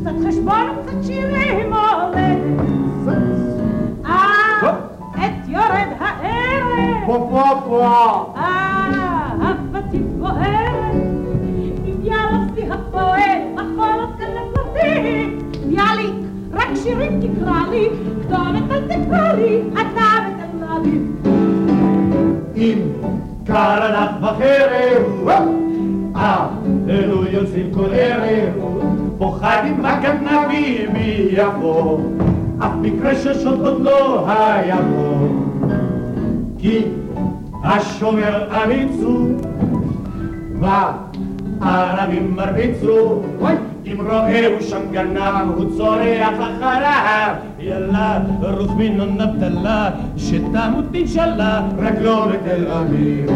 קצת 0.00 0.16
חשבון 0.28 0.66
וקצת 0.70 1.04
שירים 1.06 1.72
עומדת 1.72 2.38
אה, 4.06 4.70
את 5.14 5.48
יורד 5.48 5.90
הערב 5.98 7.06
פה 7.06 7.28
פה 7.30 7.60
פה. 7.64 8.34
אהבתי 8.36 9.98
בוערת 10.18 10.94
עם 11.84 11.96
יאלופי 12.04 12.70
הפועל 12.70 13.40
מחולות 13.54 14.10
כאן 14.18 14.28
לפרטי 14.36 15.36
ביאליק 15.66 16.14
רק 16.52 16.68
שירים 16.82 17.20
תקרא 17.20 17.60
לי 17.70 17.88
כתובת 18.20 18.70
אל 18.70 18.80
תקרא 18.86 19.32
לי 19.32 19.62
אתה 19.72 20.08
בתל 20.26 20.64
אביב 20.76 21.02
אם 22.56 22.78
קר 23.44 23.90
לך 23.92 24.10
בחרב, 24.20 25.38
אלו 26.88 27.24
יוצאים 27.30 27.74
כל 27.74 27.88
ערב, 27.92 28.52
פוחדים 29.18 29.82
בגנבים 29.82 30.92
מיפו, 30.92 31.98
אף 32.58 32.72
מקרה 32.82 33.14
ששוט 33.14 33.60
עוד 33.60 33.80
לא 33.80 34.28
היה 34.30 34.76
פה. 34.76 35.28
כי 36.58 36.82
השומר 37.64 38.62
אמיץ 38.64 39.02
הוא, 39.02 39.40
והערבים 40.60 42.36
מרביצו, 42.36 43.22
הוא 43.38 43.48
امرأة 43.92 44.48
وشمقنا 44.56 45.42
وتصوريح 45.42 46.30
خراها 46.60 47.38
يلا 47.60 48.22
روح 48.42 48.72
بينا 48.72 49.04
نبتلا 49.04 49.94
شتا 50.16 50.62
مدين 50.76 51.06
شلا 51.06 51.62
ركلون 51.82 52.32
تل 52.46 52.66
أبيب 52.66 53.30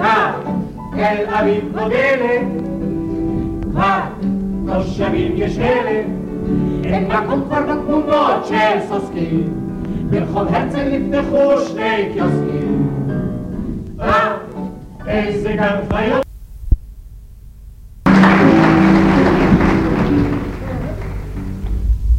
ها 0.00 0.34
تل 0.92 1.18
أبيب 1.38 1.62
مدينة 1.76 2.34
ها 3.76 4.10
تشبين 4.68 5.32
يشيلة 5.36 6.04
إنكم 6.86 7.40
فرقكم 7.50 8.00
دوتشي 8.10 8.80
ساسكي 8.88 9.44
بالخل 10.10 10.46
هتل 10.54 10.94
يفتخوش 10.94 11.64
ليك 11.78 12.16
ياسكي 12.16 12.62
ها 14.00 14.36
איזה 15.08 15.52
גן 15.52 15.78
חיות 15.92 16.25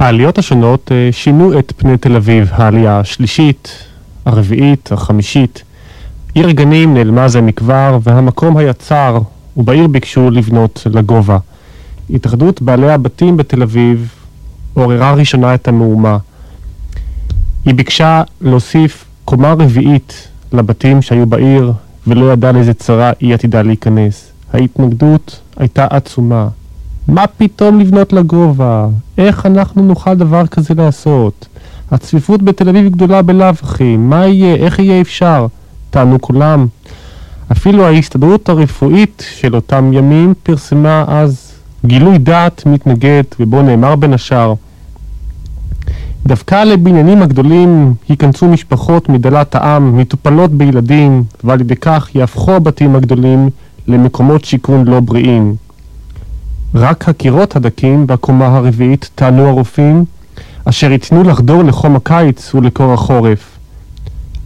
העליות 0.08 0.38
השונות 0.38 0.92
אה, 0.92 1.10
שינו 1.12 1.60
את 1.60 1.74
פני 1.78 1.98
תל 1.98 2.16
אביב, 2.16 2.50
העלייה 2.52 3.00
השלישית, 3.00 3.70
הרביעית, 4.26 4.92
החמישית. 4.92 5.64
עיר 6.34 6.48
הגנים 6.48 6.94
נעלמה 6.94 7.28
זה 7.28 7.42
מכבר, 7.42 8.00
והמקום 8.04 8.58
היה 8.58 8.74
צר, 8.74 9.20
ובעיר 9.58 9.88
ביקשו 9.88 10.32
לבנות 10.32 10.88
לגובה. 10.92 11.38
התאחדות 12.10 12.62
בעלי 12.62 12.92
הבתים 12.92 13.38
בתל 13.38 13.62
אביב 13.62 14.10
עוררה 14.74 15.14
ראשונה 15.14 15.56
את 15.56 15.68
המהומה. 15.68 16.18
היא 17.66 17.76
ביקשה 17.76 18.24
להוסיף 18.42 19.06
קומה 19.26 19.54
רביעית 19.54 20.28
לבתים 20.54 21.02
שהיו 21.02 21.26
בעיר, 21.26 21.74
ולא 22.08 22.34
ידעה 22.34 22.52
לאיזה 22.52 22.74
צרה 22.74 23.12
היא 23.20 23.34
עתידה 23.34 23.62
להיכנס. 23.62 24.32
ההתנגדות 24.54 25.40
הייתה 25.58 25.88
עצומה. 25.90 26.48
מה 27.08 27.28
פתאום 27.28 27.80
לבנות 27.80 28.14
לגובה? 28.14 28.88
איך 29.18 29.46
אנחנו 29.46 29.84
נוכל 29.84 30.14
דבר 30.14 30.48
כזה 30.48 30.74
לעשות? 30.74 31.48
הצפיפות 31.92 32.42
בתל 32.42 32.70
אביב 32.70 32.92
גדולה 32.92 33.22
בלאו 33.22 33.46
הכי, 33.46 33.98
מה 33.98 34.28
יהיה? 34.28 34.56
איך 34.56 34.80
יהיה 34.80 35.02
אפשר? 35.02 35.48
טענו 35.90 36.22
כולם. 36.22 36.68
אפילו 37.52 37.86
ההסתדרות 37.86 38.50
הרפואית 38.50 39.26
של 39.32 39.56
אותם 39.56 39.94
ימים 39.94 40.34
פרסמה 40.44 41.06
אז 41.08 41.52
גילוי 41.86 42.18
דעת 42.18 42.64
מתנגד, 42.66 43.24
ובו 43.40 43.62
נאמר 43.62 43.96
בין 43.96 44.14
השאר 44.14 44.54
דווקא 46.26 46.64
לבניינים 46.64 47.22
הגדולים 47.22 47.94
ייכנסו 48.10 48.48
משפחות 48.48 49.10
מדלת 49.10 49.56
העם, 49.56 49.98
מטופלות 49.98 50.52
בילדים, 50.52 51.24
ועל 51.44 51.62
ידי 51.62 51.76
כך 51.76 52.16
יהפכו 52.16 52.52
הבתים 52.52 52.96
הגדולים 52.96 53.50
למקומות 53.88 54.46
שיכון 54.46 54.86
לא 54.88 55.00
בריאים. 55.00 55.56
רק 56.76 57.10
הקירות 57.10 57.56
הדקים 57.56 58.08
בקומה 58.08 58.48
הרביעית, 58.48 59.10
טענו 59.16 59.48
הרופאים, 59.48 60.06
אשר 60.66 60.92
ייתנו 60.92 61.24
לחדור 61.24 61.64
לחום 61.64 61.96
הקיץ 61.96 62.56
ולקור 62.56 62.94
החורף. 62.94 63.58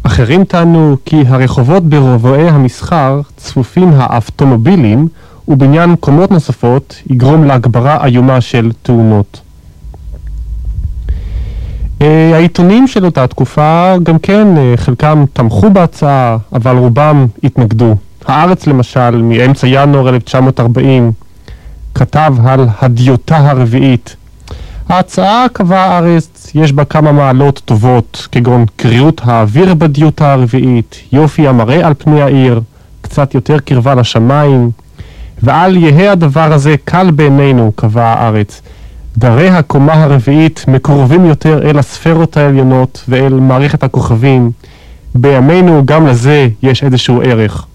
אחרים 0.04 0.44
טענו 0.44 0.98
כי 1.06 1.24
הרחובות 1.28 1.84
ברובעי 1.84 2.50
המסחר 2.50 3.22
צפופים 3.38 3.92
האפטומובילים 3.96 5.08
ובניין 5.48 5.96
קומות 5.96 6.32
נוספות 6.32 6.96
יגרום 7.10 7.44
להגברה 7.44 8.06
איומה 8.06 8.42
של 8.42 8.72
תאונות. 8.82 9.42
אה, 12.02 12.32
העיתונים 12.36 12.88
של 12.88 13.06
אותה 13.06 13.28
תקופה 13.28 13.94
גם 14.04 14.20
כן, 14.20 14.58
אה, 14.58 14.74
חלקם 14.76 15.26
תמכו 15.34 15.70
בהצעה, 15.70 16.38
אבל 16.54 16.78
רובם 16.78 17.28
התנגדו. 17.44 17.96
הארץ 18.26 18.68
למשל, 18.68 19.22
מאמצע 19.22 19.68
ינואר 19.68 20.10
1940, 20.10 21.12
כתב 22.02 22.34
על 22.46 22.68
הדיוטה 22.82 23.38
הרביעית. 23.38 24.16
ההצעה 24.90 25.46
קבעה 25.54 25.86
הארץ, 25.86 26.52
יש 26.56 26.74
בה 26.74 26.86
כמה 26.86 27.12
מעלות 27.12 27.62
טובות, 27.66 28.28
כגון 28.32 28.66
קריאות 28.76 29.22
האוויר 29.24 29.74
בדיוטה 29.74 30.34
הרביעית, 30.34 30.96
יופי 31.12 31.48
המראה 31.48 31.88
על 31.88 31.94
פני 31.98 32.22
העיר, 32.22 32.62
קצת 33.02 33.36
יותר 33.36 33.60
קרבה 33.60 33.96
לשמיים, 33.96 34.72
ואל 35.44 35.78
יהא 35.78 36.12
הדבר 36.12 36.54
הזה 36.54 36.76
קל 36.86 37.12
בעינינו, 37.12 37.72
קבעה 37.76 38.14
הארץ. 38.14 38.62
דרי 39.18 39.50
הקומה 39.50 39.94
הרביעית 39.94 40.66
מקורבים 40.68 41.26
יותר 41.26 41.70
אל 41.70 41.80
הספרות 41.80 42.38
העליונות 42.38 43.04
ואל 43.08 43.34
מערכת 43.34 43.84
הכוכבים. 43.84 44.52
בימינו 45.16 45.86
גם 45.86 46.08
לזה 46.08 46.48
יש 46.64 46.84
איזשהו 46.84 47.22
ערך. 47.22 47.66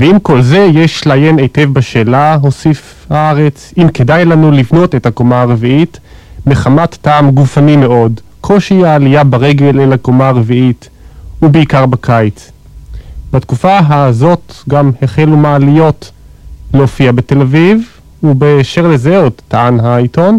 ועם 0.00 0.18
כל 0.18 0.42
זה 0.42 0.58
יש 0.72 1.06
לעיין 1.06 1.38
היטב 1.38 1.68
בשאלה, 1.72 2.34
הוסיף 2.34 3.06
הארץ, 3.10 3.74
אם 3.78 3.88
כדאי 3.88 4.24
לנו 4.24 4.50
לבנות 4.50 4.94
את 4.94 5.06
הקומה 5.06 5.42
הרביעית, 5.42 6.00
מחמת 6.46 6.98
טעם 7.02 7.30
גופני 7.30 7.76
מאוד, 7.76 8.20
קושי 8.40 8.84
העלייה 8.84 9.24
ברגל 9.24 9.80
אל 9.80 9.92
הקומה 9.92 10.28
הרביעית, 10.28 10.88
ובעיקר 11.42 11.86
בקיץ. 11.86 12.50
בתקופה 13.32 13.78
הזאת 13.88 14.54
גם 14.68 14.90
החלו 15.02 15.36
מעליות 15.36 16.10
להופיע 16.74 17.12
בתל 17.12 17.40
אביב, 17.40 17.82
ובאשר 18.22 18.86
לזה 18.86 19.18
עוד 19.18 19.32
טען 19.48 19.80
העיתון, 19.80 20.38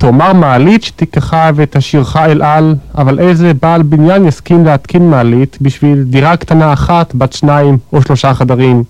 תאמר 0.00 0.32
מעלית 0.32 0.82
שתיקחה 0.82 1.50
ותשאירך 1.54 2.16
אל 2.16 2.42
על, 2.42 2.74
אבל 2.98 3.18
איזה 3.18 3.52
בעל 3.62 3.82
בניין 3.82 4.28
יסכים 4.28 4.64
להתקין 4.64 5.10
מעלית 5.10 5.58
בשביל 5.60 6.02
דירה 6.02 6.36
קטנה 6.36 6.72
אחת 6.72 7.14
בת 7.14 7.32
שניים 7.32 7.78
או 7.92 8.02
שלושה 8.02 8.34
חדרים. 8.34 8.84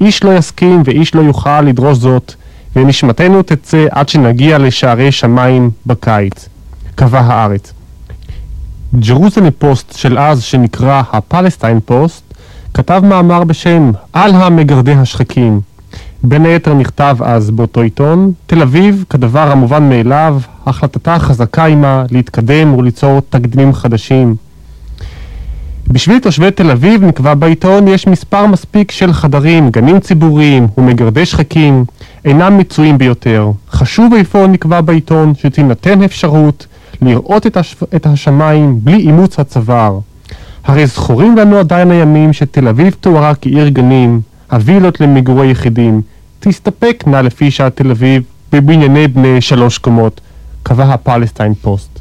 איש 0.00 0.24
לא 0.24 0.36
יסכים 0.36 0.82
ואיש 0.84 1.14
לא 1.14 1.20
יוכל 1.20 1.60
לדרוש 1.60 1.98
זאת, 1.98 2.34
ונשמתנו 2.76 3.42
תצא 3.42 3.86
עד 3.90 4.08
שנגיע 4.08 4.58
לשערי 4.58 5.12
שמיים 5.12 5.70
בקיץ. 5.86 6.48
קבע 6.94 7.20
הארץ. 7.20 7.72
ג'רוזלם 8.98 9.50
פוסט 9.58 9.96
של 9.96 10.18
אז, 10.18 10.42
שנקרא 10.42 11.02
הפלסטיין 11.12 11.80
פוסט, 11.84 12.34
כתב 12.74 13.02
מאמר 13.04 13.44
בשם 13.44 13.90
על 14.12 14.34
המגרדי 14.34 14.92
השחקים. 14.92 15.60
בין 16.26 16.44
היתר 16.44 16.74
נכתב 16.74 17.16
אז 17.20 17.50
באותו 17.50 17.80
עיתון, 17.80 18.32
תל 18.46 18.62
אביב, 18.62 19.04
כדבר 19.10 19.50
המובן 19.50 19.88
מאליו, 19.88 20.40
החלטתה 20.66 21.18
חזקה 21.18 21.64
עימה 21.64 22.04
להתקדם 22.10 22.74
וליצור 22.74 23.22
תקדימים 23.30 23.72
חדשים. 23.72 24.34
בשביל 25.88 26.18
תושבי 26.18 26.50
תל 26.50 26.70
אביב 26.70 27.04
נקבע 27.04 27.34
בעיתון 27.34 27.88
יש 27.88 28.06
מספר 28.06 28.46
מספיק 28.46 28.90
של 28.90 29.12
חדרים, 29.12 29.70
גנים 29.70 30.00
ציבוריים 30.00 30.66
ומגרדי 30.78 31.26
שחקים 31.26 31.84
אינם 32.24 32.58
מצויים 32.58 32.98
ביותר. 32.98 33.50
חשוב 33.70 34.14
איפה 34.14 34.46
נקבע 34.46 34.80
בעיתון 34.80 35.34
שתינתן 35.34 36.02
אפשרות 36.02 36.66
לראות 37.02 37.46
את, 37.46 37.56
הש... 37.56 37.76
את 37.96 38.06
השמיים 38.06 38.78
בלי 38.82 38.96
אימוץ 38.96 39.38
הצוואר. 39.38 39.98
הרי 40.64 40.86
זכורים 40.86 41.36
לנו 41.36 41.58
עדיין 41.58 41.90
הימים 41.90 42.32
שתל 42.32 42.68
אביב 42.68 42.96
תוארה 43.00 43.34
כעיר 43.34 43.68
גנים, 43.68 44.20
הווילות 44.54 45.00
למגורי 45.00 45.50
יחידים, 45.50 46.02
תסתפק 46.40 47.04
נא 47.06 47.16
לפי 47.16 47.50
שעת 47.50 47.76
תל 47.76 47.90
אביב 47.90 48.22
בבנייני 48.52 49.08
בני 49.08 49.40
שלוש 49.40 49.78
קומות, 49.78 50.20
קבע 50.62 50.84
הפלסטיין 50.84 51.54
פוסט. 51.54 51.98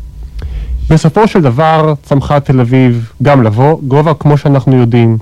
בסופו 0.90 1.28
של 1.28 1.42
דבר 1.42 1.94
צמחה 2.04 2.40
תל 2.40 2.60
אביב 2.60 3.12
גם 3.24 3.44
לבוא, 3.44 3.78
גובה 3.88 4.14
כמו 4.14 4.38
שאנחנו 4.38 4.76
יודעים. 4.76 5.18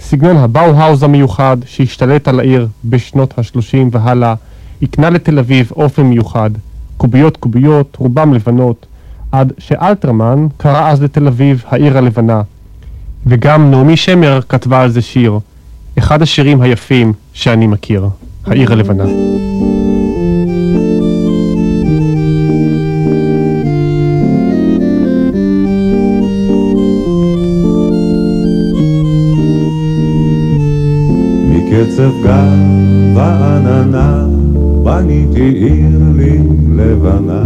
סגנון 0.00 0.36
הבאו-האוז 0.36 1.02
המיוחד 1.02 1.56
שהשתלט 1.66 2.28
על 2.28 2.40
העיר 2.40 2.68
בשנות 2.84 3.38
ה-30 3.38 3.76
והלאה, 3.90 4.34
הקנה 4.82 5.10
לתל 5.10 5.38
אביב 5.38 5.72
אופן 5.76 6.02
מיוחד, 6.02 6.50
קוביות 6.96 7.36
קוביות, 7.36 7.96
רובם 7.98 8.34
לבנות, 8.34 8.86
עד 9.32 9.52
שאלתרמן 9.58 10.46
קרא 10.56 10.90
אז 10.90 11.02
לתל 11.02 11.26
אביב 11.26 11.64
העיר 11.68 11.98
הלבנה. 11.98 12.42
וגם 13.26 13.70
נעמי 13.70 13.96
שמר 13.96 14.40
כתבה 14.48 14.82
על 14.82 14.90
זה 14.90 15.02
שיר, 15.02 15.38
אחד 15.98 16.22
השירים 16.22 16.60
היפים 16.60 17.12
שאני 17.32 17.66
מכיר. 17.66 18.08
העיר 18.46 18.72
הלבנה. 18.72 19.04
מקצב 31.48 32.10
גל 32.22 33.14
ועננה 33.14 34.26
בניתי 34.82 35.40
עיר 35.40 35.98
לי 36.16 36.38
לבנה 36.76 37.42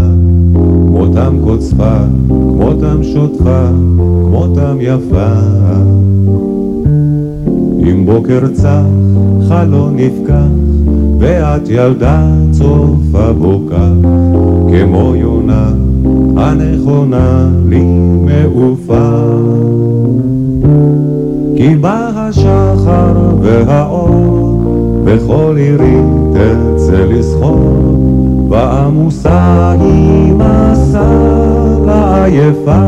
כמותם 0.54 1.36
קוצפה, 1.44 1.96
כמותם 2.28 3.02
שוטפה, 3.02 3.68
כמותם 3.98 4.76
יפה 4.80 5.34
אם 7.90 8.06
בוקר 8.06 8.48
צח 8.52 8.82
חלון 9.48 9.96
נפקח 9.96 10.46
ואת 11.18 11.68
ילדה 11.68 12.30
צופה 12.50 13.32
בוקה, 13.32 13.88
כמו 14.68 15.12
יונה 15.16 15.70
הנכונה 16.36 17.48
לי 17.68 17.84
מעופה. 18.24 19.10
כי 21.56 21.76
בא 21.76 22.10
השחר 22.14 23.14
והאור, 23.42 24.62
בכל 25.04 25.54
עירי 25.56 25.96
תרצה 26.32 27.06
לסחור, 27.06 28.48
ועמוסה 28.50 29.70
היא 29.80 30.32
מסע 30.32 31.10
לעייפה. 31.86 32.82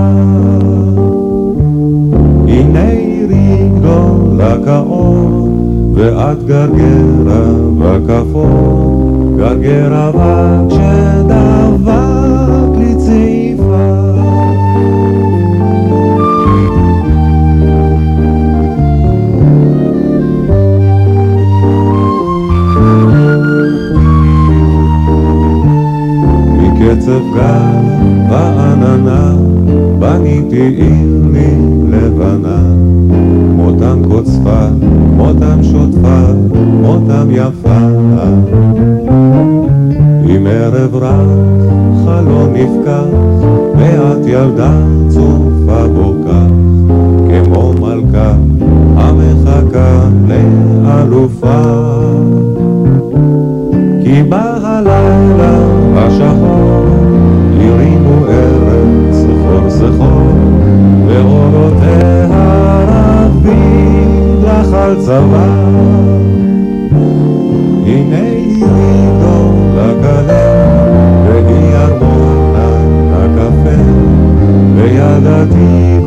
הנה 2.49 3.10
עירי 3.21 3.68
גדולה 3.79 4.57
כאור, 4.64 5.49
ואת 5.95 6.47
גרגרה 6.47 7.45
בכפור, 7.79 9.35
גרגר 9.37 10.09
אבק 10.09 10.75
שדבק 10.75 11.91
לי 12.79 12.95
צעיפה. 12.95 14.11
מקצב 26.59 27.23
גל 27.35 28.31
ועננה 28.31 29.39
בניתי 30.11 30.61
עיר 30.61 31.25
מלבנה 31.25 32.59
מותם 33.55 34.03
קוצפה, 34.09 34.67
מותם 35.17 35.63
שוטפה, 35.63 36.21
מותם 36.83 37.29
יפה 37.31 37.79
עם 40.25 40.47
ערב 40.47 40.95
רך, 40.95 41.73
חלון 42.05 42.55
נפקח, 42.55 43.05
ואת 43.77 44.27
ילדה 44.27 44.73
צופה 45.09 45.87
בו 45.95 46.15
כך, 46.27 46.47
כמו 47.29 47.73
מלכה 47.81 48.35
המחכה 48.97 50.09
לאלופה. 50.29 51.63
כי 54.05 54.23
בא 54.23 54.59
הלילה 54.63 55.59
השחור, 55.97 56.85
הרימו 57.61 58.27
ארץ 58.29 58.60
סחור, 59.69 60.33
ואורותיה 61.07 62.27
רבים 62.89 64.43
לך 64.45 64.73
על 64.73 64.97
צוואר. 65.01 66.21
הנה 67.87 68.17
עירי 68.17 69.07
דולק 69.21 70.05
הלב, 70.05 71.27
והיא 71.27 71.77
ארמונה 71.77 72.69
הקפה, 73.13 73.81
וידעתי 74.77 76.00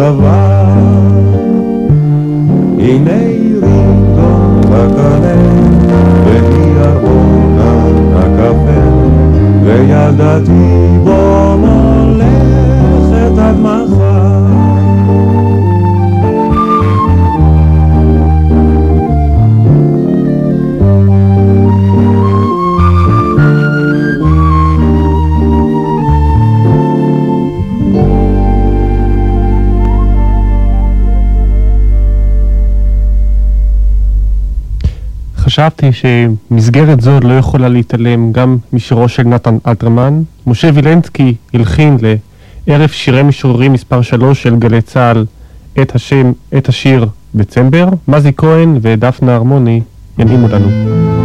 לך 0.00 0.06
על 0.06 0.12
צוואר. 0.12 0.66
הנה 2.78 3.20
ריבו 3.62 4.60
בקנה, 4.60 5.36
והיא 6.24 6.80
ארמונה 6.80 7.72
הקפה, 8.16 8.80
וילדתי 9.64 10.98
בו 11.04 11.29
חשבתי 35.60 35.90
שמסגרת 35.92 37.00
זו 37.00 37.20
לא 37.20 37.38
יכולה 37.38 37.68
להתעלם 37.68 38.32
גם 38.32 38.56
משירו 38.72 39.08
של 39.08 39.22
נתן 39.22 39.56
אלתרמן. 39.66 40.22
משה 40.46 40.70
וילנסקי 40.74 41.34
הלחין 41.54 41.98
לערב 42.66 42.88
שירי 42.88 43.22
משוררים 43.22 43.72
מספר 43.72 44.02
3 44.02 44.42
של 44.42 44.56
גלי 44.56 44.82
צה"ל 44.82 45.24
את 45.82 45.94
השם, 45.94 46.32
את 46.58 46.68
השיר 46.68 47.06
דצמבר. 47.34 47.88
מזי 48.08 48.32
כהן 48.36 48.78
ודפנה 48.82 49.34
הרמוני 49.34 49.80
ינעימו 50.18 50.48
לנו. 50.48 51.19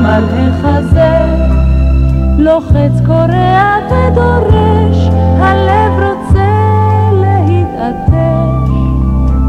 דומם 0.00 0.06
על 0.06 0.24
החזה, 0.34 1.18
לוחץ 2.38 3.06
קורע 3.06 3.76
ודורש, 3.86 5.08
הלב 5.38 5.92
רוצה 5.92 6.50
להתעטש, 7.20 8.70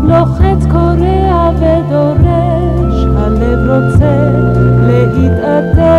לוחץ 0.04 0.66
קורע 0.72 1.50
ודורש, 1.56 3.06
הלב 3.18 3.60
רוצה 3.70 4.16
להתעטש. 4.88 5.92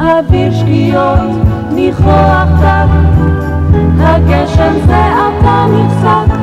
אוויר 0.00 0.52
שקיעות 0.52 1.30
ניחוח 1.70 2.48
דק, 2.60 2.90
הגשם 4.00 4.72
זה 4.86 5.04
עתה 5.06 5.66
נפסק, 5.72 6.34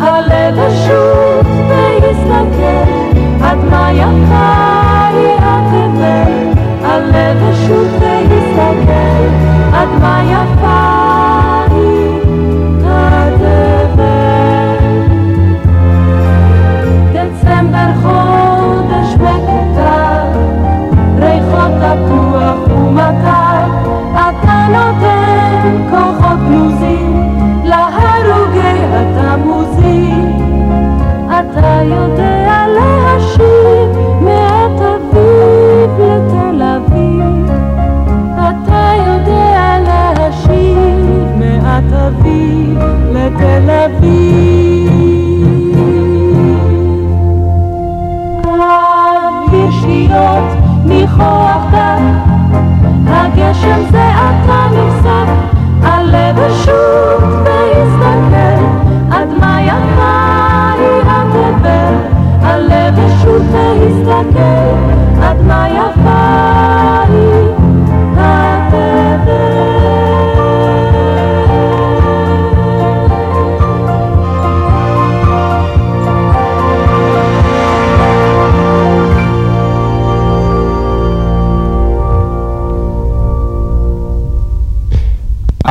הלב 0.00 0.58
אשות 0.58 1.46
והסתכל, 1.68 3.14
עד 3.44 3.58
מה 3.70 3.92
יפה 3.92 4.53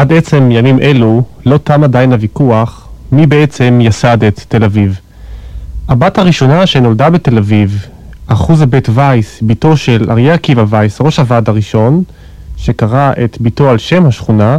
עד 0.03 0.13
עצם 0.13 0.51
ימים 0.51 0.79
אלו 0.79 1.23
לא 1.45 1.57
תם 1.57 1.83
עדיין 1.83 2.13
הוויכוח 2.13 2.87
מי 3.11 3.25
בעצם 3.25 3.79
יסד 3.81 4.23
את 4.23 4.39
תל 4.47 4.63
אביב. 4.63 4.99
הבת 5.87 6.17
הראשונה 6.17 6.65
שנולדה 6.65 7.09
בתל 7.09 7.37
אביב, 7.37 7.85
אחוזה 8.27 8.65
בית 8.65 8.89
וייס, 8.93 9.39
בתו 9.41 9.77
של 9.77 10.07
אריה 10.09 10.33
עקיבא 10.33 10.65
וייס, 10.69 11.01
ראש 11.01 11.19
הוועד 11.19 11.49
הראשון, 11.49 12.03
שקרא 12.57 13.11
את 13.23 13.37
בתו 13.41 13.69
על 13.69 13.77
שם 13.77 14.05
השכונה, 14.05 14.57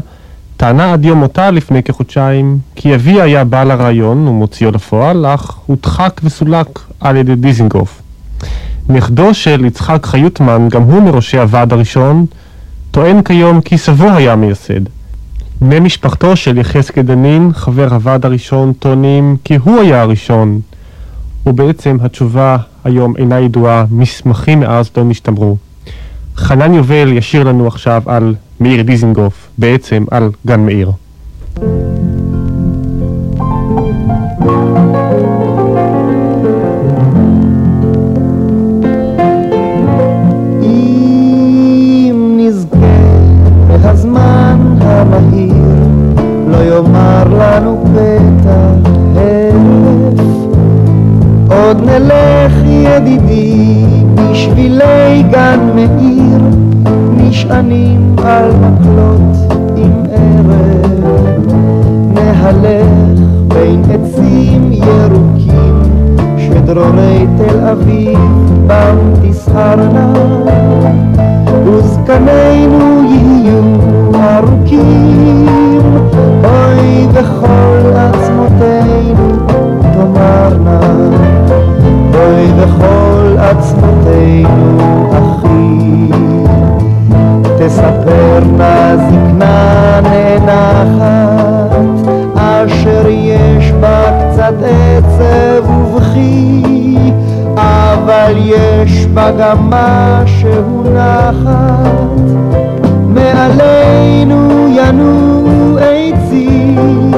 טענה 0.57 0.92
עד 0.92 1.05
יום 1.05 1.18
מותה 1.18 1.51
לפני 1.51 1.82
כחודשיים 1.82 2.59
כי 2.76 2.95
אבי 2.95 3.20
היה 3.20 3.45
בעל 3.45 3.70
הרעיון 3.70 4.28
ומוציאו 4.28 4.70
לפועל, 4.70 5.26
אך 5.26 5.57
הודחק 5.66 6.20
וסולק 6.24 6.80
על 7.01 7.16
ידי 7.16 7.34
דיזינגוף. 7.34 8.03
נכדו 8.88 9.34
של 9.34 9.64
יצחק 9.64 10.07
חיוטמן, 10.07 10.68
גם 10.70 10.82
הוא 10.82 11.03
מראשי 11.03 11.38
הוועד 11.38 11.72
הראשון, 11.72 12.26
טוען 12.90 13.22
כיום 13.22 13.61
כי 13.61 13.78
סבו 13.78 14.09
היה 14.11 14.32
המייסד. 14.32 15.04
בני 15.61 15.81
משפחתו 15.81 16.37
של 16.37 16.59
יחזקאל 16.59 17.03
דנין, 17.03 17.51
חבר 17.55 17.95
הוועד 17.95 18.25
הראשון, 18.25 18.73
טוענים 18.73 19.37
כי 19.45 19.57
הוא 19.57 19.81
היה 19.81 20.03
הראשון. 20.03 20.61
ובעצם 21.47 21.97
התשובה 22.03 22.57
היום 22.85 23.17
אינה 23.17 23.41
ידועה, 23.41 23.85
מסמכים 23.91 24.61
מאז 24.61 24.91
לא 24.97 25.05
נשתמרו. 25.05 25.57
חנן 26.37 26.75
יובל 26.75 27.13
ישיר 27.13 27.45
לנו 27.45 27.67
עכשיו 27.67 28.03
על 28.07 28.35
מאיר 28.61 28.83
דיזינגוף, 28.83 29.49
בעצם 29.59 30.05
על 30.11 30.31
גן 30.47 30.67
מאיר. 30.67 30.91
גן 55.35 55.61
מאיר 55.74 56.43
נשענים 57.16 58.16
על 58.24 58.51
מקלות 58.57 59.53
עם 59.76 59.93
ערב. 60.11 61.53
נהלך 62.14 63.20
בין 63.49 63.82
עצים 63.91 64.72
ירוקים 64.72 65.82
שדרורי 66.39 67.26
תל 67.39 67.66
אביב 67.66 68.18
בם 68.66 68.97
תסהרנה. 69.22 70.12
וזקנינו 71.64 73.03
יהיו 73.05 73.62
ארוכים 74.14 75.47
אוי 76.45 77.07
וכל 77.12 77.93
עצמותינו 77.97 79.47
תאמרנה. 79.95 80.80
אוי 82.14 82.47
וכל 82.57 83.37
עצמותינו 83.39 85.04
תספרנה 87.67 88.97
זקנה 88.97 90.01
נאנחת 90.03 91.77
אשר 92.35 93.09
יש 93.09 93.73
בה 93.73 94.03
קצת 94.21 94.55
עצב 94.62 95.71
ובכי 95.71 96.62
אבל 97.57 98.33
יש 98.37 99.07
בה 99.07 99.31
גם 99.39 99.71
משהו 99.71 100.85
נחת. 100.95 102.21
מעלינו 103.09 104.69
ינועו 104.71 105.79
עצים 105.79 107.12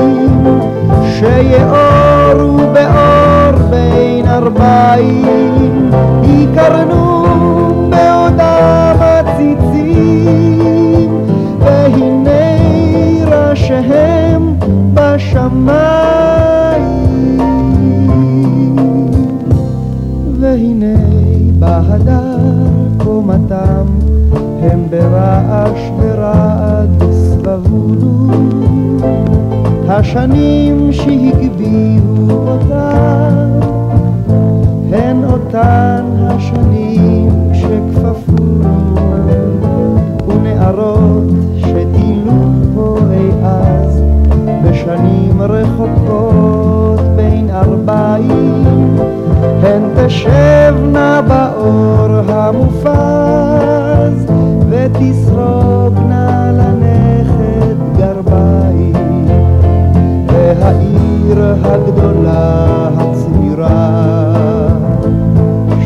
שיאורו 1.19 2.59
באור 2.73 3.69
בין 3.71 4.27
ארבעים 4.27 5.91
יקרנו 6.23 7.06
בשמיים 15.47 17.39
והנה 20.41 20.97
השנים 29.89 30.93
שהגביהו 30.93 32.31
אותם 32.31 33.61
הן 34.93 35.25
אותן 35.25 36.05
השנים 36.19 36.86
תשבנה 50.07 51.21
באור 51.29 52.09
המופז 52.29 52.87
ותסרוגנה 54.69 56.51
לנכד 56.53 57.99
גרביים 57.99 59.27
והעיר 60.27 61.55
הגדולה 61.65 62.89
הצעירה 62.99 63.99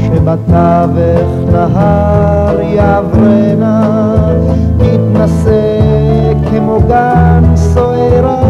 שבתווך 0.07 1.53
נהר 1.53 2.61
יעברנה 2.61 3.83
תתנשא 4.79 6.33
כמו 6.51 6.79
גן 6.89 7.45
סוערה 7.57 8.43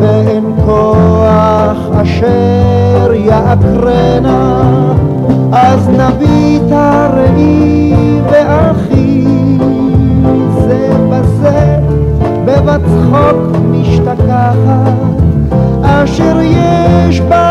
ואין 0.00 0.44
כוח 0.64 1.78
אשר 2.02 2.63
יעקרנה 3.26 4.62
אז 5.52 5.88
נביט 5.88 6.72
הראי 6.72 7.92
ואחי. 8.30 9.24
זה 10.66 10.90
בזה 11.10 11.78
בבת 12.44 12.80
צחוק 12.80 13.56
משתכחת 13.70 14.92
אשר 15.82 16.36
יש 16.42 17.20
בה 17.20 17.43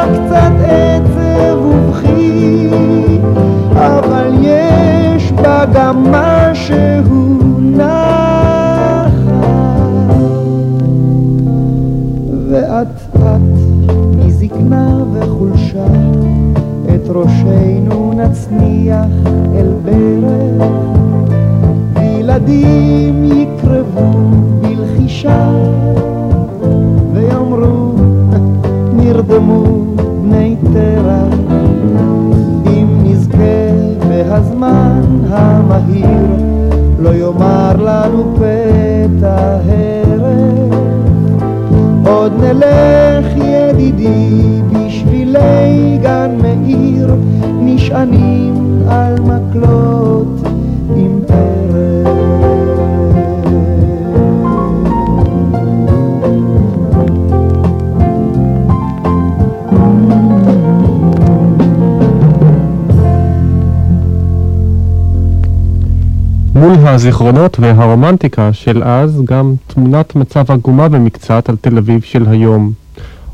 הזיכרונות 67.33 67.59
והרומנטיקה 67.59 68.53
של 68.53 68.83
אז, 68.83 69.21
גם 69.25 69.53
תמונת 69.67 70.15
מצב 70.15 70.51
עגומה 70.51 70.89
במקצת 70.89 71.49
על 71.49 71.55
תל 71.61 71.77
אביב 71.77 72.01
של 72.01 72.25
היום. 72.29 72.71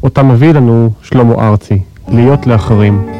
אותה 0.03 0.23
מביא 0.23 0.51
לנו 0.51 0.89
שלמה 1.01 1.33
ארצי, 1.33 1.81
להיות 2.07 2.47
לאחרים. 2.47 3.18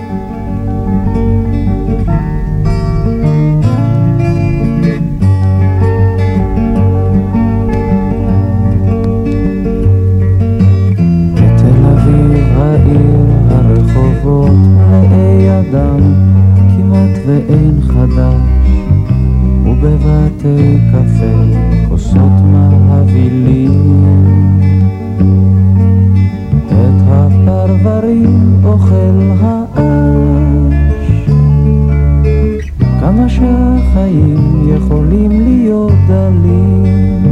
החיים 33.99 34.69
יכולים 34.77 35.31
להיות 35.41 35.93
דלים. 36.07 37.23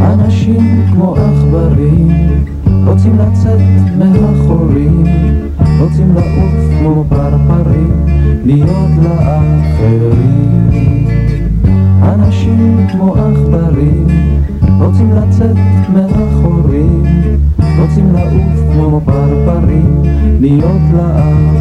אנשים 0.00 0.86
כמו 0.92 1.14
עכברים 1.16 2.08
רוצים 2.86 3.18
לצאת 3.18 3.60
מהחורים, 3.98 5.04
רוצים 5.80 6.14
לעוף 6.14 6.54
כמו 6.78 7.04
פרפרים, 7.08 7.92
להיות 8.44 8.90
לאחרים. 9.02 10.70
אנשים 12.02 12.86
כמו 12.92 13.14
עכברים 13.14 14.06
רוצים 14.78 15.12
לצאת 15.12 15.56
מהחורים, 15.88 17.02
רוצים 17.80 18.12
לעוף 18.12 18.72
כמו 18.72 19.00
פרפרים, 19.04 20.02
להיות 20.40 20.82
לאחרים. 20.94 21.54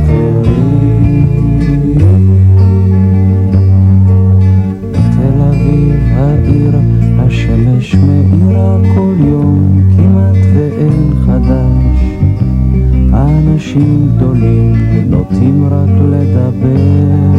העיר, 6.23 6.79
השמש 7.19 7.95
מאירה 7.95 8.77
כל 8.95 9.13
יום, 9.19 9.81
כמעט 9.97 10.35
ואין 10.55 11.13
חדש. 11.25 12.03
האנשים 13.13 14.09
גדולים 14.15 14.75
נוטים 15.09 15.65
רק 15.65 15.89
לדבר. 16.09 17.33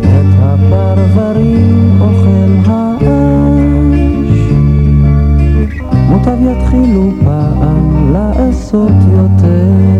את 0.00 0.34
הפרברים 0.40 2.00
אוכל 2.00 2.70
האש. 2.70 4.38
מוטב 6.08 6.36
יתחילו 6.42 7.10
פעם 7.24 8.12
לעשות 8.12 8.92
יותר. 9.12 9.96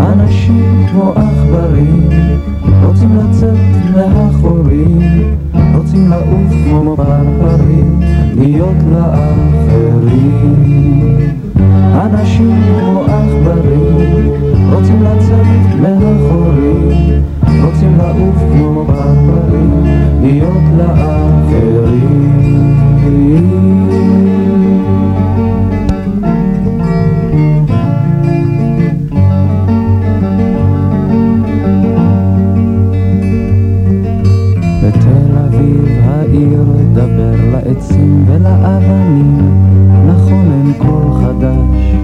אנשים 0.00 0.86
כמו 0.90 1.12
עכברים 1.12 2.08
רוצים 2.84 3.16
לצאת 3.16 3.75
מהחורים, 3.96 4.98
רוצים 5.76 6.10
לעוף 6.10 6.52
כמו 6.64 6.96
פרפרים, 6.96 8.00
להיות 8.36 8.76
לאחרים. 8.92 10.36
אנשים 11.94 12.62
כמו 12.66 13.04
עכברים 13.04 14.06
רוצים 14.72 15.02
לצאת 15.02 15.46
מהחורים, 15.80 17.22
רוצים 17.64 17.96
לעוף 17.96 18.36
כמו 18.52 18.84
פרפרים, 18.86 19.84
להיות 20.20 20.64
לאחרים. 20.78 22.16
ולאבנים, 38.40 39.38
נכון 40.06 40.52
אין 40.52 40.72
קול 40.78 41.12
חדש. 41.20 41.96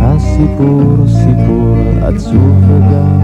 הסיפור 0.00 1.06
סיפור 1.06 1.76
עצוב 2.02 2.64
וגם 2.68 3.17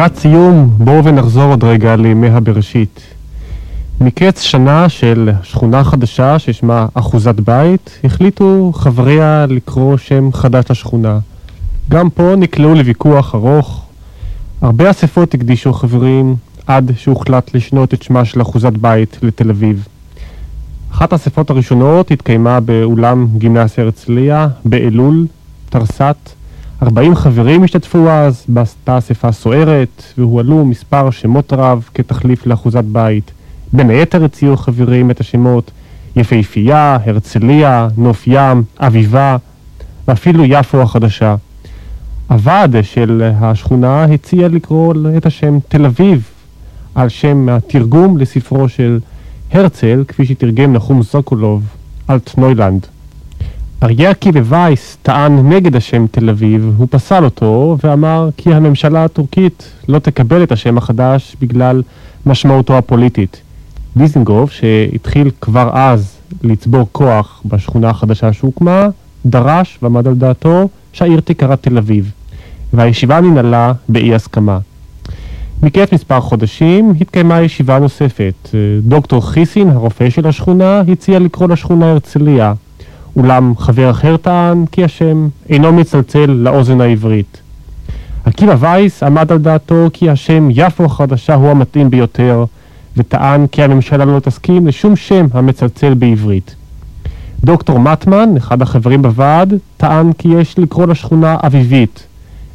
לקראת 0.00 0.18
סיום, 0.18 0.70
בואו 0.78 1.04
ונחזור 1.04 1.42
עוד 1.42 1.64
רגע 1.64 1.96
לימי 1.96 2.28
הבראשית. 2.28 3.00
מקץ 4.00 4.40
שנה 4.40 4.88
של 4.88 5.30
שכונה 5.42 5.84
חדשה 5.84 6.38
ששמה 6.38 6.86
אחוזת 6.94 7.40
בית, 7.40 8.00
החליטו 8.04 8.72
חבריה 8.74 9.46
לקרוא 9.48 9.96
שם 9.96 10.32
חדש 10.32 10.64
לשכונה. 10.70 11.18
גם 11.88 12.10
פה 12.10 12.34
נקלעו 12.36 12.74
לוויכוח 12.74 13.34
ארוך. 13.34 13.86
הרבה 14.62 14.90
אספות 14.90 15.34
הקדישו 15.34 15.72
חברים 15.72 16.36
עד 16.66 16.92
שהוחלט 16.96 17.54
לשנות 17.54 17.94
את 17.94 18.02
שמה 18.02 18.24
של 18.24 18.42
אחוזת 18.42 18.72
בית 18.72 19.18
לתל 19.22 19.50
אביב. 19.50 19.88
אחת 20.92 21.12
האספות 21.12 21.50
הראשונות 21.50 22.10
התקיימה 22.10 22.60
באולם 22.60 23.26
גימנסיה 23.38 23.84
הרצליה, 23.84 24.48
באלול, 24.64 25.26
תרס"ט. 25.70 26.39
40 26.82 27.14
חברים 27.14 27.64
השתתפו 27.64 28.10
אז 28.10 28.44
באותה 28.48 28.98
אספה 28.98 29.32
סוערת, 29.32 30.02
והועלו 30.18 30.64
מספר 30.64 31.10
שמות 31.10 31.52
רב 31.52 31.88
כתחליף 31.94 32.46
לאחוזת 32.46 32.84
בית. 32.84 33.30
בין 33.72 33.90
היתר 33.90 34.24
הציעו 34.24 34.56
חברים 34.56 35.10
את 35.10 35.20
השמות 35.20 35.70
יפהפייה, 36.16 36.98
הרצליה, 37.06 37.88
נוף 37.96 38.24
ים, 38.26 38.62
אביבה, 38.78 39.36
ואפילו 40.08 40.44
יפו 40.44 40.80
החדשה. 40.82 41.36
הוועד 42.28 42.76
של 42.82 43.30
השכונה 43.40 44.04
הציע 44.04 44.48
לקרוא 44.48 44.94
את 45.16 45.26
השם 45.26 45.58
תל 45.68 45.84
אביב, 45.84 46.22
על 46.94 47.08
שם 47.08 47.48
התרגום 47.48 48.18
לספרו 48.18 48.68
של 48.68 48.98
הרצל, 49.52 50.04
כפי 50.08 50.26
שתרגם 50.26 50.72
נחום 50.72 51.02
סוקולוב, 51.02 51.62
אלטנוילנד. 52.10 52.86
אריה 53.82 54.10
עקיבא 54.10 54.40
וייס 54.44 54.98
טען 55.02 55.52
נגד 55.52 55.76
השם 55.76 56.06
תל 56.10 56.30
אביב, 56.30 56.74
הוא 56.76 56.86
פסל 56.90 57.24
אותו 57.24 57.76
ואמר 57.84 58.28
כי 58.36 58.54
הממשלה 58.54 59.04
הטורקית 59.04 59.72
לא 59.88 59.98
תקבל 59.98 60.42
את 60.42 60.52
השם 60.52 60.78
החדש 60.78 61.36
בגלל 61.40 61.82
משמעותו 62.26 62.78
הפוליטית. 62.78 63.40
דיזנגוף, 63.96 64.50
שהתחיל 64.50 65.30
כבר 65.40 65.70
אז 65.72 66.16
לצבור 66.42 66.88
כוח 66.92 67.42
בשכונה 67.44 67.90
החדשה 67.90 68.32
שהוקמה, 68.32 68.88
דרש 69.26 69.78
ועמד 69.82 70.06
על 70.06 70.14
דעתו 70.14 70.68
שהעיר 70.92 71.20
תיקרא 71.20 71.56
תל 71.56 71.78
אביב, 71.78 72.10
והישיבה 72.72 73.20
ננעלה 73.20 73.72
באי 73.88 74.14
הסכמה. 74.14 74.58
מקץ 75.62 75.92
מספר 75.92 76.20
חודשים 76.20 76.94
התקיימה 77.00 77.40
ישיבה 77.40 77.78
נוספת. 77.78 78.48
דוקטור 78.82 79.30
חיסין, 79.30 79.68
הרופא 79.68 80.10
של 80.10 80.26
השכונה, 80.26 80.80
הציע 80.80 81.18
לקרוא 81.18 81.48
לשכונה 81.48 81.90
הרצליה. 81.90 82.52
אולם 83.20 83.52
חבר 83.56 83.90
אחר 83.90 84.16
טען 84.16 84.64
כי 84.72 84.84
השם 84.84 85.28
אינו 85.48 85.72
מצלצל 85.72 86.26
לאוזן 86.30 86.80
העברית. 86.80 87.40
עקיבא 88.24 88.56
וייס 88.58 89.02
עמד 89.02 89.32
על 89.32 89.38
דעתו 89.38 89.88
כי 89.92 90.10
השם 90.10 90.48
יפו 90.50 90.84
החדשה 90.84 91.34
הוא 91.34 91.50
המתאים 91.50 91.90
ביותר, 91.90 92.44
וטען 92.96 93.46
כי 93.46 93.62
הממשלה 93.62 94.04
לא 94.04 94.20
תסכים 94.20 94.66
לשום 94.66 94.96
שם 94.96 95.26
המצלצל 95.32 95.94
בעברית. 95.94 96.54
דוקטור 97.44 97.78
מטמן, 97.78 98.36
אחד 98.36 98.62
החברים 98.62 99.02
בוועד, 99.02 99.54
טען 99.76 100.12
כי 100.12 100.28
יש 100.28 100.58
לקרוא 100.58 100.86
לשכונה 100.86 101.36
אביבית. 101.46 102.06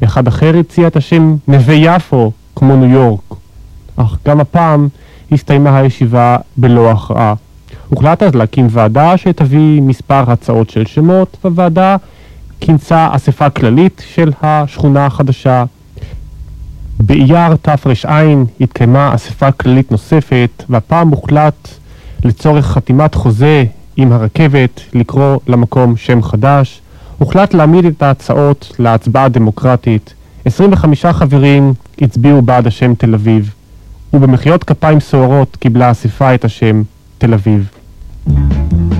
אחד 0.04 0.28
אחר 0.28 0.56
הציע 0.58 0.86
את 0.86 0.96
השם 0.96 1.36
נווה 1.48 1.74
יפו, 1.74 2.32
כמו 2.56 2.76
ניו 2.76 2.88
יורק. 2.88 3.34
אך 3.96 4.16
גם 4.26 4.40
הפעם 4.40 4.88
הסתיימה 5.32 5.78
הישיבה 5.78 6.36
בלא 6.56 6.90
הכרעה. 6.90 7.34
הוחלט 7.88 8.22
אז 8.22 8.34
להקים 8.34 8.66
ועדה 8.70 9.16
שתביא 9.16 9.82
מספר 9.82 10.24
הצעות 10.26 10.70
של 10.70 10.86
שמות, 10.86 11.36
והוועדה 11.44 11.96
כינסה 12.60 13.08
אספה 13.12 13.50
כללית 13.50 14.02
של 14.14 14.32
השכונה 14.42 15.06
החדשה. 15.06 15.64
באייר 17.00 17.56
תר"ע 17.56 18.22
התקיימה 18.60 19.14
אספה 19.14 19.52
כללית 19.52 19.92
נוספת, 19.92 20.64
והפעם 20.68 21.08
הוחלט 21.08 21.68
לצורך 22.24 22.66
חתימת 22.66 23.14
חוזה 23.14 23.64
עם 23.96 24.12
הרכבת 24.12 24.80
לקרוא 24.92 25.38
למקום 25.46 25.96
שם 25.96 26.22
חדש. 26.22 26.80
הוחלט 27.18 27.54
להעמיד 27.54 27.84
את 27.84 28.02
ההצעות 28.02 28.72
להצבעה 28.78 29.28
דמוקרטית. 29.28 30.14
25 30.44 31.06
חברים 31.06 31.74
הצביעו 32.00 32.42
בעד 32.42 32.66
השם 32.66 32.94
תל 32.94 33.14
אביב, 33.14 33.54
ובמחיאות 34.12 34.64
כפיים 34.64 35.00
סוערות 35.00 35.56
קיבלה 35.56 35.88
האספה 35.88 36.34
את 36.34 36.44
השם 36.44 36.82
תל 37.18 37.34
אביב. 37.34 37.75
Thank 38.28 38.72
you. 38.72 38.95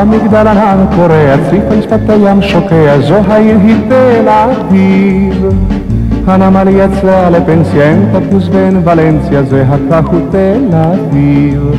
המגדל 0.00 0.46
ענן 0.46 0.84
קורע, 0.96 1.36
צריף 1.50 1.62
על 1.70 1.82
שפת 1.82 2.10
הים 2.10 2.42
שוקע, 2.42 2.98
זו 3.00 3.16
העיר 3.28 3.58
היא 3.64 3.76
תל 3.88 4.28
אביב. 4.28 5.44
הנמל 6.26 6.68
יצא 6.68 7.28
לפנסיה, 7.28 7.82
אין 7.82 8.08
תפוס 8.12 8.48
בין 8.48 8.82
ולנסיה, 8.84 9.42
זה 9.42 9.64
הכך 9.68 10.08
הוא 10.08 10.20
תל 10.30 10.64
אביב. 10.72 11.70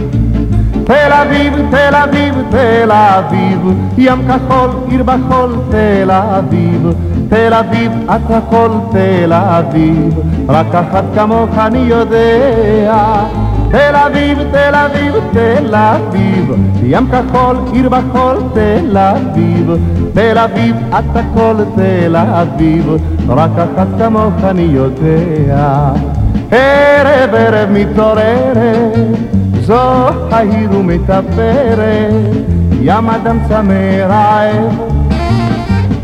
תל 0.83 1.11
אביב, 1.11 1.53
תל 1.71 1.95
אביב, 1.95 2.35
תל 2.49 2.91
אביב, 2.91 3.59
ים 3.97 4.19
כחול, 4.27 4.69
עיר 4.89 5.03
בחול, 5.03 5.55
תל 5.69 6.11
אביב. 6.11 6.93
תל 7.29 7.53
אביב, 7.53 7.91
את 8.05 8.31
הכל 8.31 8.69
תל 8.91 9.33
אביב, 9.33 10.13
רק 10.49 10.75
אחת 10.75 11.03
כמוך 11.15 11.57
אני 11.57 11.79
יודע. 11.79 13.23
תל 13.75 13.95
אביב, 13.95 14.37
תל 14.51 14.75
אביב, 14.75 15.13
תל 15.31 15.75
אביב, 15.75 16.51
ים 16.83 17.07
כחול, 17.07 17.57
עיר 17.73 17.89
בחול, 17.89 18.37
תל 18.53 18.97
אביב. 18.97 19.71
תל 20.13 20.37
אביב, 20.37 20.75
את 20.89 21.15
הכל 21.15 21.55
תל 21.75 22.15
אביב, 22.15 22.89
רק 23.29 23.49
אחת 23.57 23.87
כמוך 23.99 24.33
אני 24.43 24.61
יודע. 24.61 25.91
ערב 26.51 27.35
ערב 27.35 27.69
מתעוררת, 27.71 28.97
זו 29.61 30.09
העיר 30.31 30.69
ומתאפרת, 30.71 32.13
ים 32.81 33.09
אדם 33.09 33.37
צמא 33.49 34.05
רעב, 34.07 34.79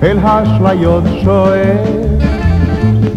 אל 0.03 0.17
האשליות 0.23 1.03
שואף. 1.23 2.00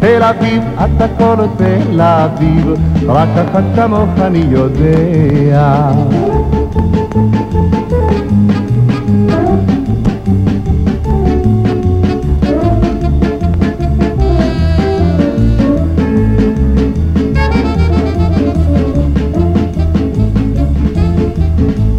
תל 0.00 0.22
אביב, 0.22 0.62
את 0.84 1.00
הכל 1.00 1.36
תל 1.56 2.00
אביב, 2.00 2.74
רק 3.06 3.28
אחת 3.28 3.64
כמוך 3.76 4.10
אני 4.20 4.44
יודע. 4.50 5.92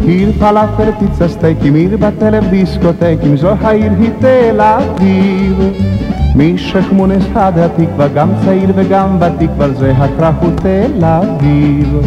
עיר 0.06 0.32
פלאפל, 0.32 0.90
פיצה 0.98 1.28
סטייקים, 1.28 1.74
עיר 1.74 1.96
בתלם 1.96 2.44
דיסקוטקים, 2.50 3.36
זו 3.36 3.50
העיר 3.60 3.92
היא 4.00 4.10
תל 4.20 4.60
אביב. 4.60 5.91
משכמונס 6.36 7.24
עד 7.34 7.58
התקווה, 7.58 8.08
גם 8.08 8.28
צעיר 8.44 8.72
וגם 8.74 9.18
ותיק, 9.20 9.50
אבל 9.56 9.74
זה 9.74 9.92
הכרך 9.98 10.34
הוא 10.40 10.50
תל 10.56 11.04
אביב. 11.04 11.98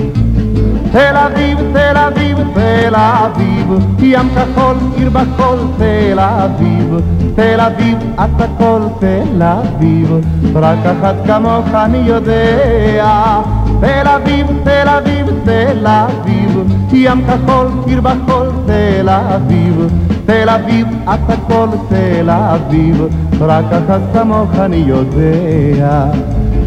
תל 0.91 1.15
אביב, 1.17 1.57
תל 1.73 1.97
אביב, 1.97 2.37
תל 2.53 2.95
אביב, 2.95 3.71
ים 3.99 4.29
כחול, 4.35 4.75
עיר 4.97 5.09
בחול, 5.09 5.57
תל 5.77 6.19
אביב. 6.19 6.99
תל 7.35 7.59
אביב, 7.59 7.97
את 8.15 8.41
הכל 8.41 8.81
תל 8.99 9.43
אביב, 9.43 10.13
רק 10.55 10.77
אחת 10.85 11.15
כמוך 11.27 11.67
אני 11.73 11.97
יודע. 11.97 13.41
תל 13.81 14.07
אביב, 14.07 14.47
תל 14.63 14.87
אביב, 14.87 15.27
תל 15.45 15.87
אביב, 15.87 16.63
ים 16.93 17.21
כחול, 17.27 17.67
עיר 17.85 18.01
בחול, 18.01 18.47
תל 18.65 19.09
אביב. 19.09 19.87
תל 20.25 20.49
אביב, 20.49 20.87
את 21.03 21.29
הכל 21.29 21.67
תל 21.89 22.29
אביב, 22.29 23.01
רק 23.41 23.65
אחת 23.65 24.01
כמוך 24.13 24.55
אני 24.59 24.83
יודע. 24.87 26.05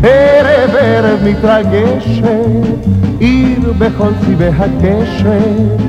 ערב 0.03 0.71
ערב 0.81 1.19
מתרגשת, 1.25 2.87
עיר 3.19 3.73
בכל 3.79 4.11
צבעי 4.21 4.49
הקשת, 4.49 5.83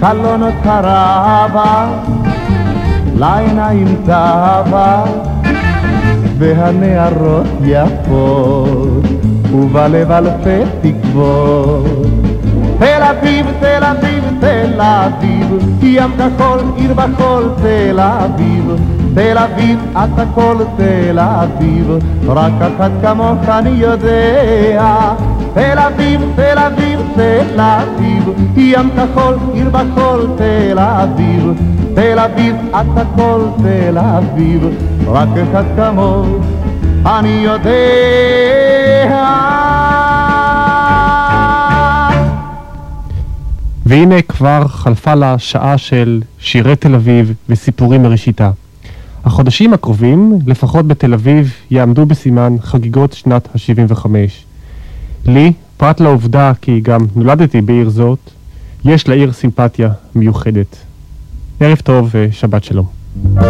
חלונות 0.00 0.54
הרבה, 0.64 1.86
לעיניים 3.16 3.96
תאווה, 4.06 5.04
והנערות 6.38 7.46
יפות, 7.64 9.04
ובלב 9.54 10.12
אלפי 10.12 10.62
תקוות. 10.82 11.86
תל 12.78 13.02
אביב, 13.02 13.46
תל 13.60 13.84
אביב, 13.84 14.24
תל 14.40 14.80
אביב, 14.80 15.76
ים 15.82 16.10
כחול, 16.18 16.58
עיר 16.76 16.94
בחול, 16.94 17.50
תל 17.62 18.00
אביב. 18.00 18.76
תל 19.14 19.38
אביב, 19.38 19.78
את 19.92 20.18
הכל 20.18 20.56
תל 20.76 21.18
אביב, 21.18 21.90
רק 22.26 22.52
אחת 22.60 22.90
כמוך 23.02 23.48
אני 23.48 23.70
יודע. 23.70 25.14
תל 25.54 25.78
אביב, 25.78 26.20
תל 26.36 26.58
אביב, 26.58 27.00
תל 27.14 27.60
אביב, 27.60 28.28
ים 28.56 28.90
כחול, 28.96 29.34
עיר 29.54 29.70
בחול, 29.70 30.26
תל 30.36 30.78
אביב. 30.78 31.52
תל 31.94 32.18
אביב, 32.18 32.56
את 32.70 32.98
הכל 32.98 33.40
תל 33.62 33.98
אביב, 33.98 34.68
רק 35.06 35.28
אחד 35.42 35.64
כמוך 35.76 36.26
אני 37.06 37.28
יודע. 37.28 37.70
והנה 43.86 44.22
כבר 44.22 44.68
חלפה 44.68 45.14
לה 45.14 45.38
שעה 45.38 45.78
של 45.78 46.22
שירי 46.38 46.76
תל 46.76 46.94
אביב 46.94 47.34
וסיפורים 47.48 48.02
מראשיתה. 48.02 48.50
החודשים 49.24 49.74
הקרובים, 49.74 50.38
לפחות 50.46 50.86
בתל 50.88 51.14
אביב, 51.14 51.52
יעמדו 51.70 52.06
בסימן 52.06 52.56
חגיגות 52.60 53.12
שנת 53.12 53.48
ה-75. 53.54 54.06
לי, 55.26 55.52
פרט 55.76 56.00
לעובדה 56.00 56.52
כי 56.60 56.80
גם 56.80 57.00
נולדתי 57.16 57.60
בעיר 57.60 57.88
זאת, 57.88 58.18
יש 58.84 59.08
לעיר 59.08 59.32
סימפתיה 59.32 59.90
מיוחדת. 60.14 60.76
ערב 61.60 61.78
טוב 61.78 62.08
ושבת 62.12 62.64
שלום. 62.64 63.03
יש 63.16 63.22
לי 63.22 63.44